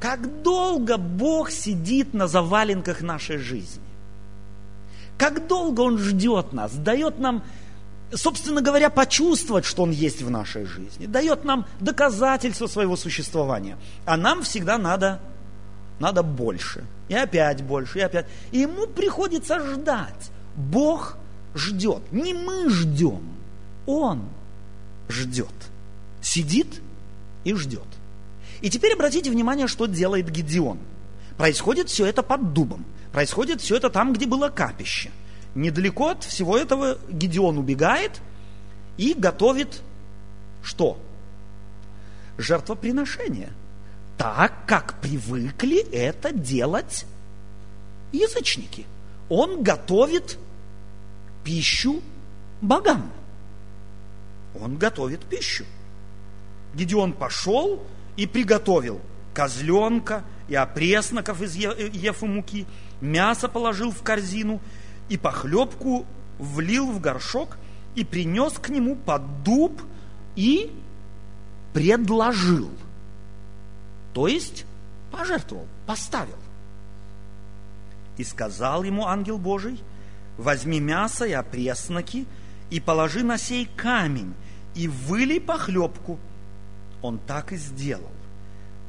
Как 0.00 0.42
долго 0.42 0.96
Бог 0.96 1.52
сидит 1.52 2.12
на 2.12 2.26
заваленках 2.26 3.00
нашей 3.00 3.38
жизни? 3.38 3.82
Как 5.18 5.46
долго 5.46 5.82
Он 5.82 5.98
ждет 5.98 6.52
нас, 6.52 6.72
дает 6.72 7.20
нам, 7.20 7.44
собственно 8.12 8.60
говоря, 8.60 8.90
почувствовать, 8.90 9.64
что 9.64 9.84
Он 9.84 9.92
есть 9.92 10.20
в 10.20 10.30
нашей 10.30 10.64
жизни, 10.64 11.06
дает 11.06 11.44
нам 11.44 11.64
доказательство 11.78 12.66
своего 12.66 12.96
существования. 12.96 13.78
А 14.04 14.16
нам 14.16 14.42
всегда 14.42 14.78
надо, 14.78 15.20
надо 16.00 16.24
больше, 16.24 16.84
и 17.08 17.14
опять 17.14 17.62
больше, 17.62 18.00
и 18.00 18.02
опять. 18.02 18.26
И 18.50 18.58
Ему 18.58 18.88
приходится 18.88 19.60
ждать. 19.60 20.32
Бог 20.56 21.16
ждет. 21.54 22.02
Не 22.12 22.34
мы 22.34 22.70
ждем, 22.70 23.22
Он 23.86 24.22
ждет. 25.08 25.54
Сидит 26.22 26.80
и 27.44 27.54
ждет. 27.54 27.86
И 28.60 28.70
теперь 28.70 28.94
обратите 28.94 29.30
внимание, 29.30 29.66
что 29.66 29.86
делает 29.86 30.30
Гедеон. 30.30 30.78
Происходит 31.36 31.88
все 31.88 32.06
это 32.06 32.22
под 32.22 32.52
дубом. 32.52 32.84
Происходит 33.12 33.60
все 33.60 33.76
это 33.76 33.90
там, 33.90 34.12
где 34.12 34.26
было 34.26 34.50
капище. 34.50 35.10
Недалеко 35.54 36.10
от 36.10 36.24
всего 36.24 36.56
этого 36.56 36.98
Гедеон 37.08 37.58
убегает 37.58 38.20
и 38.98 39.14
готовит 39.14 39.82
что? 40.62 40.98
Жертвоприношение. 42.38 43.50
Так, 44.16 44.66
как 44.66 45.00
привыкли 45.00 45.80
это 45.90 46.32
делать 46.32 47.06
язычники. 48.12 48.86
Он 49.28 49.62
готовит 49.62 50.38
пищу 51.44 52.02
богам. 52.60 53.10
Он 54.60 54.76
готовит 54.76 55.20
пищу. 55.24 55.64
Гедеон 56.74 57.12
пошел 57.12 57.82
и 58.16 58.26
приготовил 58.26 59.00
козленка 59.34 60.24
и 60.48 60.54
опресноков 60.54 61.40
из 61.42 61.54
ефы 61.54 62.26
муки, 62.26 62.66
мясо 63.00 63.48
положил 63.48 63.90
в 63.92 64.02
корзину 64.02 64.60
и 65.08 65.16
похлебку 65.16 66.06
влил 66.38 66.90
в 66.90 67.00
горшок 67.00 67.56
и 67.94 68.04
принес 68.04 68.54
к 68.54 68.68
нему 68.68 68.96
под 68.96 69.42
дуб 69.42 69.80
и 70.36 70.72
предложил. 71.72 72.70
То 74.12 74.26
есть 74.26 74.64
пожертвовал, 75.10 75.66
поставил. 75.86 76.36
И 78.16 78.24
сказал 78.24 78.82
ему 78.82 79.06
ангел 79.06 79.38
Божий, 79.38 79.80
возьми 80.40 80.80
мясо 80.80 81.24
и 81.24 81.32
опресноки, 81.32 82.26
и 82.70 82.80
положи 82.80 83.22
на 83.22 83.38
сей 83.38 83.68
камень, 83.76 84.34
и 84.74 84.88
вылей 84.88 85.40
похлебку. 85.40 86.18
Он 87.02 87.18
так 87.18 87.52
и 87.52 87.56
сделал. 87.56 88.10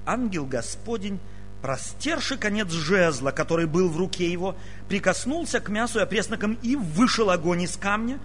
Ангел 0.05 0.45
Господень, 0.45 1.19
простерши 1.61 2.37
конец 2.37 2.71
жезла, 2.71 3.31
который 3.31 3.67
был 3.67 3.89
в 3.89 3.97
руке 3.97 4.31
его, 4.31 4.55
прикоснулся 4.87 5.59
к 5.59 5.69
мясу 5.69 5.99
и 5.99 6.03
опреснокам, 6.03 6.57
и 6.61 6.75
вышел 6.75 7.29
огонь 7.29 7.63
из 7.63 7.77
камня, 7.77 8.19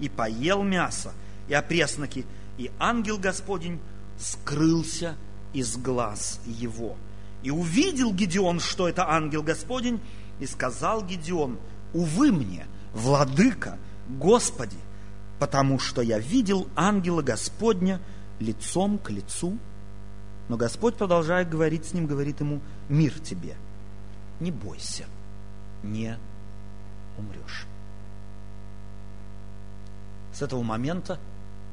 и 0.00 0.08
поел 0.08 0.62
мясо 0.62 1.12
и 1.48 1.54
опресноки, 1.54 2.26
и 2.58 2.70
ангел 2.78 3.18
Господень 3.18 3.80
скрылся 4.18 5.16
из 5.52 5.76
глаз 5.76 6.40
его. 6.46 6.96
И 7.42 7.50
увидел 7.50 8.12
Гедеон, 8.12 8.58
что 8.58 8.88
это 8.88 9.08
ангел 9.08 9.42
Господень, 9.42 10.00
и 10.40 10.46
сказал 10.46 11.04
Гедеон, 11.04 11.58
увы 11.94 12.32
мне, 12.32 12.66
владыка, 12.92 13.78
Господи, 14.08 14.76
потому 15.38 15.78
что 15.78 16.02
я 16.02 16.18
видел 16.18 16.68
ангела 16.76 17.22
Господня 17.22 18.00
лицом 18.40 18.98
к 18.98 19.10
лицу. 19.10 19.58
Но 20.48 20.56
Господь, 20.56 20.96
продолжая 20.96 21.44
говорить 21.46 21.86
с 21.86 21.94
ним, 21.94 22.06
говорит 22.06 22.40
ему, 22.40 22.60
мир 22.88 23.18
тебе, 23.20 23.56
не 24.40 24.50
бойся, 24.50 25.04
не 25.82 26.18
умрешь. 27.16 27.66
С 30.34 30.42
этого 30.42 30.62
момента 30.62 31.18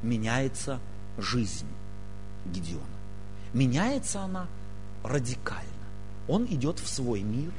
меняется 0.04 0.80
жизнь 1.18 1.68
Гедеона. 2.46 2.86
Меняется 3.54 4.22
она 4.22 4.48
радикально. 5.04 5.66
Он 6.28 6.46
идет 6.46 6.80
в 6.80 6.88
свой 6.88 7.22
мир, 7.22 7.52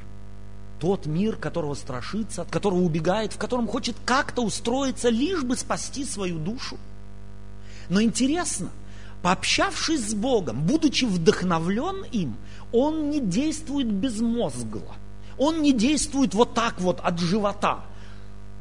тот 0.83 1.05
мир, 1.05 1.37
которого 1.37 1.75
страшится, 1.75 2.41
от 2.41 2.51
которого 2.51 2.81
убегает, 2.81 3.31
в 3.31 3.37
котором 3.37 3.69
хочет 3.69 3.95
как-то 4.03 4.41
устроиться, 4.41 5.07
лишь 5.07 5.41
бы 5.41 5.55
спасти 5.55 6.03
свою 6.03 6.37
душу. 6.39 6.77
Но 7.87 8.01
интересно, 8.01 8.69
пообщавшись 9.21 10.09
с 10.09 10.13
Богом, 10.13 10.63
будучи 10.63 11.05
вдохновлен 11.05 12.03
им, 12.11 12.35
он 12.73 13.09
не 13.09 13.21
действует 13.21 13.89
безмозгло. 13.89 14.97
Он 15.37 15.61
не 15.61 15.71
действует 15.71 16.33
вот 16.33 16.53
так 16.53 16.81
вот 16.81 16.99
от 16.99 17.17
живота. 17.17 17.85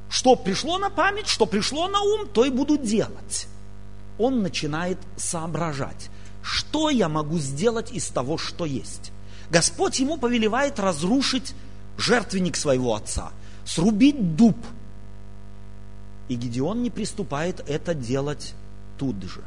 Что 0.09 0.37
пришло 0.37 0.79
на 0.79 0.91
память, 0.91 1.27
что 1.27 1.45
пришло 1.45 1.89
на 1.89 2.03
ум, 2.03 2.29
то 2.33 2.45
и 2.45 2.51
буду 2.51 2.79
делать. 2.79 3.49
Он 4.17 4.43
начинает 4.43 4.99
соображать, 5.17 6.09
что 6.41 6.89
я 6.89 7.09
могу 7.09 7.39
сделать 7.39 7.91
из 7.91 8.07
того, 8.11 8.39
что 8.39 8.65
есть. 8.65 9.11
Господь 9.51 9.99
ему 9.99 10.19
повелевает 10.19 10.79
разрушить 10.79 11.53
жертвенник 11.97 12.57
своего 12.57 12.95
отца, 12.95 13.33
срубить 13.65 14.37
дуб. 14.37 14.57
И 16.29 16.35
Гедеон 16.35 16.83
не 16.83 16.91
приступает 16.91 17.61
это 17.69 17.95
делать 17.95 18.55
тут 18.99 19.23
же. 19.23 19.43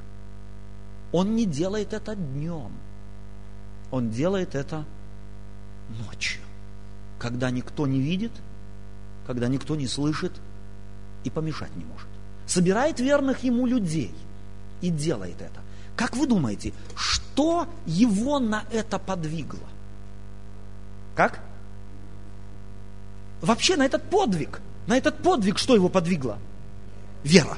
Он 1.11 1.35
не 1.35 1.45
делает 1.45 1.93
это 1.93 2.15
днем. 2.15 2.71
Он 3.91 4.09
делает 4.09 4.55
это 4.55 4.85
ночью, 6.05 6.41
когда 7.19 7.49
никто 7.51 7.87
не 7.87 8.01
видит, 8.01 8.31
когда 9.25 9.47
никто 9.47 9.75
не 9.75 9.87
слышит 9.87 10.33
и 11.23 11.29
помешать 11.29 11.75
не 11.75 11.85
может. 11.85 12.07
Собирает 12.45 12.99
верных 12.99 13.43
ему 13.43 13.65
людей 13.65 14.13
и 14.81 14.89
делает 14.89 15.41
это. 15.41 15.61
Как 15.95 16.15
вы 16.15 16.27
думаете, 16.27 16.73
что 16.95 17.67
его 17.85 18.39
на 18.39 18.65
это 18.71 18.99
подвигло? 18.99 19.67
Как? 21.15 21.41
Вообще 23.41 23.75
на 23.75 23.85
этот 23.85 24.09
подвиг, 24.09 24.61
на 24.87 24.97
этот 24.97 25.21
подвиг 25.21 25.57
что 25.57 25.75
его 25.75 25.89
подвигло? 25.89 26.37
Вера. 27.23 27.57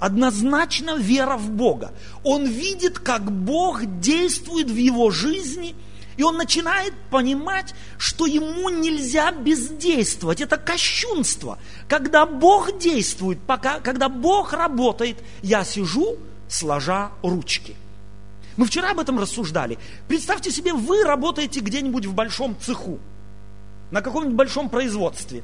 Однозначно 0.00 0.96
вера 0.96 1.36
в 1.36 1.50
Бога. 1.50 1.92
Он 2.22 2.46
видит, 2.46 2.98
как 2.98 3.32
Бог 3.32 4.00
действует 4.00 4.70
в 4.70 4.76
его 4.76 5.10
жизни, 5.10 5.74
и 6.16 6.22
он 6.22 6.36
начинает 6.36 6.94
понимать, 7.10 7.74
что 7.96 8.26
ему 8.26 8.68
нельзя 8.70 9.32
бездействовать. 9.32 10.40
Это 10.40 10.56
кощунство. 10.56 11.58
Когда 11.88 12.26
Бог 12.26 12.78
действует, 12.78 13.40
пока, 13.40 13.80
когда 13.80 14.08
Бог 14.08 14.52
работает, 14.52 15.18
я 15.42 15.64
сижу, 15.64 16.16
сложа 16.48 17.10
ручки. 17.22 17.76
Мы 18.56 18.66
вчера 18.66 18.90
об 18.90 18.98
этом 18.98 19.20
рассуждали. 19.20 19.78
Представьте 20.08 20.50
себе, 20.50 20.72
вы 20.72 21.04
работаете 21.04 21.60
где-нибудь 21.60 22.06
в 22.06 22.14
большом 22.14 22.56
цеху, 22.60 22.98
на 23.90 24.02
каком-нибудь 24.02 24.36
большом 24.36 24.68
производстве. 24.68 25.42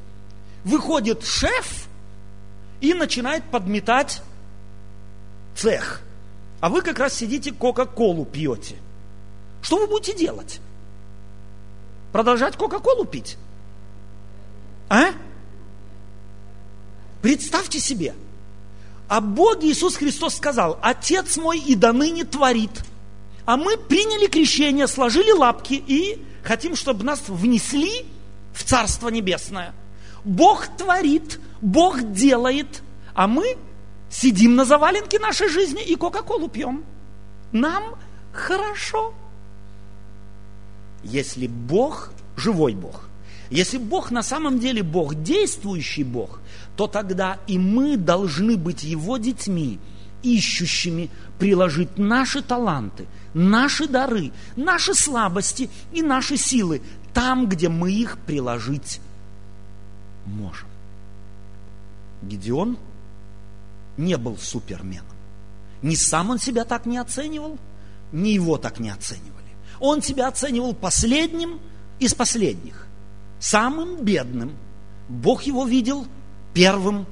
Выходит 0.64 1.24
шеф 1.24 1.88
и 2.80 2.94
начинает 2.94 3.44
подметать 3.44 4.22
цех. 5.54 6.00
А 6.60 6.68
вы 6.68 6.82
как 6.82 6.98
раз 6.98 7.14
сидите, 7.14 7.52
Кока-Колу 7.52 8.24
пьете. 8.24 8.76
Что 9.62 9.78
вы 9.78 9.86
будете 9.86 10.16
делать? 10.16 10.60
Продолжать 12.12 12.56
Кока-Колу 12.56 13.04
пить? 13.04 13.36
А? 14.88 15.06
Представьте 17.22 17.80
себе. 17.80 18.14
О 19.08 19.20
Боге 19.20 19.70
Иисус 19.70 19.96
Христос 19.96 20.36
сказал, 20.36 20.78
Отец 20.82 21.36
мой 21.36 21.58
и 21.58 21.74
до 21.74 21.92
ныне 21.92 22.24
творит. 22.24 22.70
А 23.46 23.56
мы 23.56 23.76
приняли 23.76 24.26
крещение, 24.26 24.86
сложили 24.86 25.30
лапки 25.30 25.74
и 25.74 26.24
хотим, 26.42 26.76
чтобы 26.76 27.04
нас 27.04 27.22
внесли 27.28 28.06
в 28.54 28.64
Царство 28.64 29.08
Небесное. 29.08 29.74
Бог 30.24 30.68
творит, 30.78 31.38
Бог 31.60 32.12
делает, 32.12 32.82
а 33.12 33.26
мы 33.26 33.56
сидим 34.08 34.54
на 34.54 34.64
заваленке 34.64 35.18
нашей 35.18 35.48
жизни 35.48 35.82
и 35.84 35.96
Кока-Колу 35.96 36.48
пьем. 36.48 36.84
Нам 37.52 37.96
хорошо. 38.32 39.12
Если 41.02 41.46
Бог, 41.46 42.12
живой 42.36 42.74
Бог, 42.74 43.08
если 43.50 43.76
Бог 43.76 44.10
на 44.10 44.22
самом 44.22 44.58
деле 44.58 44.82
Бог, 44.82 45.22
действующий 45.22 46.04
Бог, 46.04 46.40
то 46.76 46.86
тогда 46.86 47.38
и 47.46 47.58
мы 47.58 47.96
должны 47.96 48.56
быть 48.56 48.84
Его 48.84 49.18
детьми, 49.18 49.78
ищущими 50.22 51.10
приложить 51.38 51.98
наши 51.98 52.40
таланты, 52.40 53.06
наши 53.34 53.86
дары, 53.86 54.32
наши 54.56 54.94
слабости 54.94 55.68
и 55.92 56.00
наши 56.00 56.36
силы 56.38 56.80
там, 57.14 57.48
где 57.48 57.68
мы 57.68 57.92
их 57.92 58.18
приложить 58.18 59.00
можем. 60.26 60.68
Гедеон 62.22 62.76
не 63.96 64.16
был 64.16 64.36
суперменом. 64.36 65.06
Ни 65.82 65.94
сам 65.94 66.30
он 66.30 66.38
себя 66.38 66.64
так 66.64 66.86
не 66.86 66.98
оценивал, 66.98 67.58
ни 68.12 68.30
его 68.30 68.58
так 68.58 68.80
не 68.80 68.90
оценивали. 68.90 69.32
Он 69.80 70.02
себя 70.02 70.28
оценивал 70.28 70.74
последним 70.74 71.60
из 71.98 72.14
последних, 72.14 72.86
самым 73.38 74.02
бедным. 74.04 74.52
Бог 75.08 75.42
его 75.42 75.66
видел 75.66 76.06
первым 76.54 77.06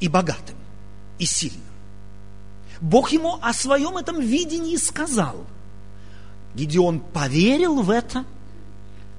и 0.00 0.08
богатым, 0.08 0.56
и 1.18 1.24
сильным. 1.24 1.62
Бог 2.80 3.12
ему 3.12 3.38
о 3.40 3.52
своем 3.52 3.96
этом 3.96 4.20
видении 4.20 4.76
сказал. 4.76 5.36
Гедеон 6.54 7.00
поверил 7.00 7.80
в 7.80 7.90
это, 7.90 8.24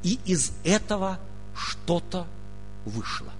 и 0.03 0.19
из 0.25 0.51
этого 0.63 1.19
что-то 1.55 2.27
вышло 2.85 3.31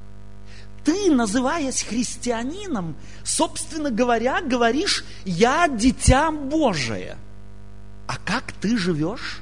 ты, 0.84 1.12
называясь 1.12 1.84
христианином, 1.84 2.96
собственно 3.24 3.90
говоря, 3.90 4.42
говоришь, 4.42 5.06
я 5.26 5.68
дитя 5.68 6.32
Божие. 6.32 7.18
А 8.08 8.18
как 8.18 8.52
ты 8.54 8.78
живешь? 8.78 9.40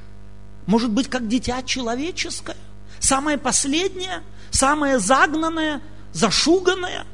Может 0.66 0.90
быть, 0.90 1.08
как 1.08 1.28
дитя 1.28 1.62
человеческое? 1.62 2.56
Самое 3.00 3.38
последнее, 3.38 4.22
самое 4.50 4.98
загнанное, 5.00 5.82
зашуганное? 6.12 7.06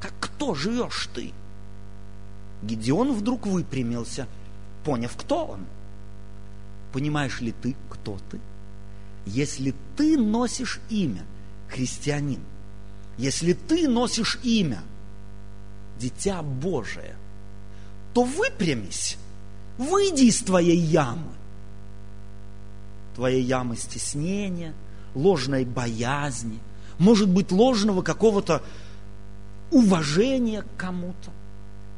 Как 0.00 0.12
кто 0.20 0.54
живешь 0.54 1.08
ты? 1.12 1.32
Гедеон 2.62 3.12
вдруг 3.12 3.46
выпрямился, 3.46 4.28
поняв, 4.84 5.16
кто 5.16 5.46
он. 5.46 5.66
Понимаешь 6.92 7.40
ли 7.40 7.50
ты, 7.50 7.74
кто 7.90 8.18
ты? 8.30 8.38
Если 9.26 9.74
ты 9.96 10.18
носишь 10.18 10.80
имя 10.90 11.24
христианин, 11.68 12.40
если 13.16 13.52
ты 13.52 13.88
носишь 13.88 14.38
имя 14.42 14.82
Дитя 15.98 16.42
Божие, 16.42 17.16
то 18.12 18.24
выпрямись, 18.24 19.16
выйди 19.78 20.24
из 20.24 20.40
твоей 20.40 20.78
ямы. 20.78 21.32
Твоей 23.14 23.42
ямы 23.42 23.76
стеснения, 23.76 24.74
ложной 25.14 25.64
боязни, 25.64 26.58
может 26.98 27.28
быть, 27.28 27.52
ложного 27.52 28.02
какого-то 28.02 28.62
уважение 29.70 30.62
к 30.62 30.76
кому-то. 30.76 31.30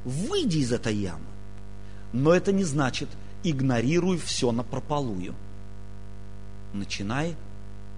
Выйди 0.04 0.58
из 0.58 0.72
этой 0.72 0.94
ямы. 0.94 1.24
Но 2.12 2.32
это 2.32 2.52
не 2.52 2.64
значит, 2.64 3.08
игнорируй 3.42 4.18
все 4.18 4.52
на 4.52 4.62
прополую. 4.62 5.34
Начинай 6.76 7.36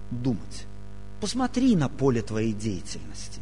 думать. 0.09 0.65
Посмотри 1.19 1.75
на 1.75 1.89
поле 1.89 2.21
твоей 2.21 2.53
деятельности 2.53 3.41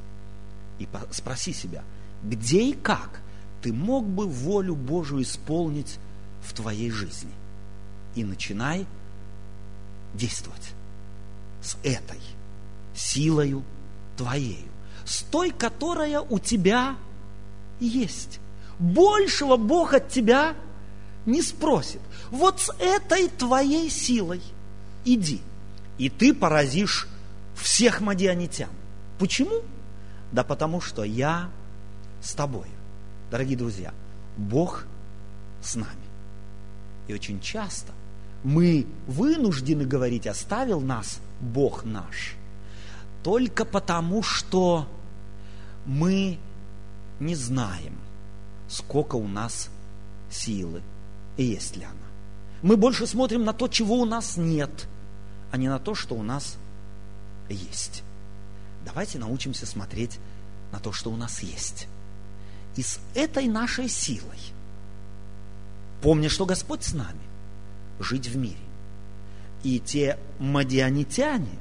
и 0.79 0.87
спроси 1.11 1.53
себя, 1.53 1.83
где 2.23 2.63
и 2.63 2.73
как 2.73 3.21
ты 3.61 3.71
мог 3.71 4.05
бы 4.05 4.27
волю 4.27 4.75
Божию 4.75 5.21
исполнить 5.21 5.99
в 6.41 6.53
твоей 6.53 6.89
жизни. 6.89 7.31
И 8.15 8.23
начинай 8.23 8.87
действовать 10.15 10.73
с 11.61 11.77
этой 11.83 12.19
силою 12.95 13.63
твоею, 14.15 14.69
с 15.05 15.21
той, 15.23 15.51
которая 15.51 16.21
у 16.21 16.39
тебя 16.39 16.95
есть. 17.79 18.39
Большего 18.79 19.57
Бог 19.57 19.93
от 19.93 20.09
тебя 20.09 20.55
не 21.25 21.41
спросит. 21.41 22.01
Вот 22.31 22.59
с 22.59 22.73
этой 22.79 23.27
твоей 23.27 23.89
силой 23.89 24.41
иди, 25.13 25.41
и 25.97 26.09
ты 26.09 26.33
поразишь 26.33 27.07
всех 27.55 28.01
мадианитян. 28.01 28.69
Почему? 29.17 29.61
Да 30.31 30.43
потому 30.43 30.81
что 30.81 31.03
я 31.03 31.49
с 32.21 32.33
тобой. 32.33 32.67
Дорогие 33.31 33.57
друзья, 33.57 33.93
Бог 34.37 34.85
с 35.61 35.75
нами. 35.75 36.07
И 37.07 37.13
очень 37.13 37.39
часто 37.39 37.93
мы 38.43 38.85
вынуждены 39.07 39.85
говорить, 39.85 40.27
оставил 40.27 40.81
нас 40.81 41.19
Бог 41.39 41.83
наш, 41.83 42.35
только 43.23 43.65
потому, 43.65 44.23
что 44.23 44.87
мы 45.85 46.37
не 47.19 47.35
знаем, 47.35 47.97
сколько 48.67 49.15
у 49.15 49.27
нас 49.27 49.69
силы 50.29 50.81
и 51.37 51.43
есть 51.43 51.75
ли 51.77 51.83
она. 51.83 51.93
Мы 52.61 52.75
больше 52.75 53.07
смотрим 53.07 53.43
на 53.43 53.53
то, 53.53 53.67
чего 53.67 53.95
у 53.95 54.05
нас 54.05 54.37
нет, 54.37 54.87
а 55.51 55.57
не 55.57 55.69
на 55.69 55.79
то, 55.79 55.95
что 55.95 56.15
у 56.15 56.23
нас 56.23 56.57
есть. 57.49 58.03
Давайте 58.85 59.19
научимся 59.19 59.65
смотреть 59.65 60.19
на 60.71 60.79
то, 60.79 60.91
что 60.91 61.11
у 61.11 61.17
нас 61.17 61.41
есть. 61.43 61.87
И 62.75 62.81
с 62.83 62.99
этой 63.15 63.47
нашей 63.47 63.89
силой, 63.89 64.39
помня, 66.01 66.29
что 66.29 66.45
Господь 66.45 66.83
с 66.83 66.93
нами, 66.93 67.21
жить 67.99 68.27
в 68.27 68.37
мире. 68.37 68.55
И 69.63 69.79
те 69.79 70.19
мадианитяне, 70.39 71.57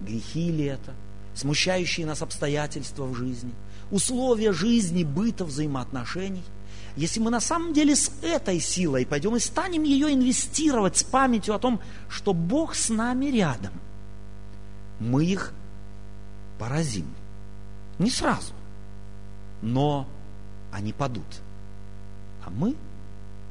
грехи 0.00 0.50
это, 0.62 0.94
смущающие 1.34 2.06
нас 2.06 2.22
обстоятельства 2.22 3.04
в 3.04 3.14
жизни, 3.14 3.52
условия 3.90 4.52
жизни, 4.52 5.04
быта, 5.04 5.44
взаимоотношений, 5.44 6.44
если 6.98 7.20
мы 7.20 7.30
на 7.30 7.38
самом 7.38 7.72
деле 7.72 7.94
с 7.94 8.10
этой 8.22 8.58
силой 8.58 9.06
пойдем 9.06 9.36
и 9.36 9.38
станем 9.38 9.84
ее 9.84 10.12
инвестировать 10.12 10.96
с 10.96 11.04
памятью 11.04 11.54
о 11.54 11.60
том, 11.60 11.80
что 12.08 12.34
Бог 12.34 12.74
с 12.74 12.88
нами 12.88 13.26
рядом, 13.26 13.72
мы 14.98 15.24
их 15.24 15.52
поразим. 16.58 17.06
Не 18.00 18.10
сразу, 18.10 18.52
но 19.62 20.08
они 20.72 20.92
падут. 20.92 21.40
А 22.44 22.50
мы 22.50 22.74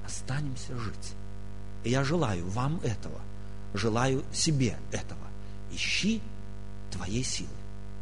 останемся 0.05 0.77
жить. 0.77 1.13
И 1.85 1.89
я 1.89 2.03
желаю 2.03 2.45
вам 2.49 2.81
этого, 2.83 3.21
желаю 3.73 4.25
себе 4.33 4.77
этого. 4.91 5.25
Ищи 5.71 6.21
твоей 6.91 7.23
силы. 7.23 7.49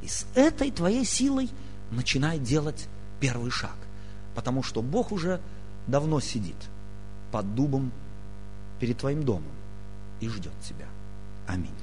И 0.01 0.07
с 0.07 0.25
этой 0.33 0.71
твоей 0.71 1.05
силой 1.05 1.51
начинай 1.91 2.39
делать 2.39 2.87
первый 3.19 3.51
шаг. 3.51 3.75
Потому 4.35 4.61
что 4.61 4.81
Бог 4.81 5.11
уже 5.11 5.39
давно 5.87 6.19
сидит 6.19 6.57
под 7.31 7.55
дубом 7.55 7.91
перед 8.79 8.97
твоим 8.97 9.23
домом 9.23 9.51
и 10.19 10.29
ждет 10.29 10.53
тебя. 10.61 10.87
Аминь. 11.47 11.75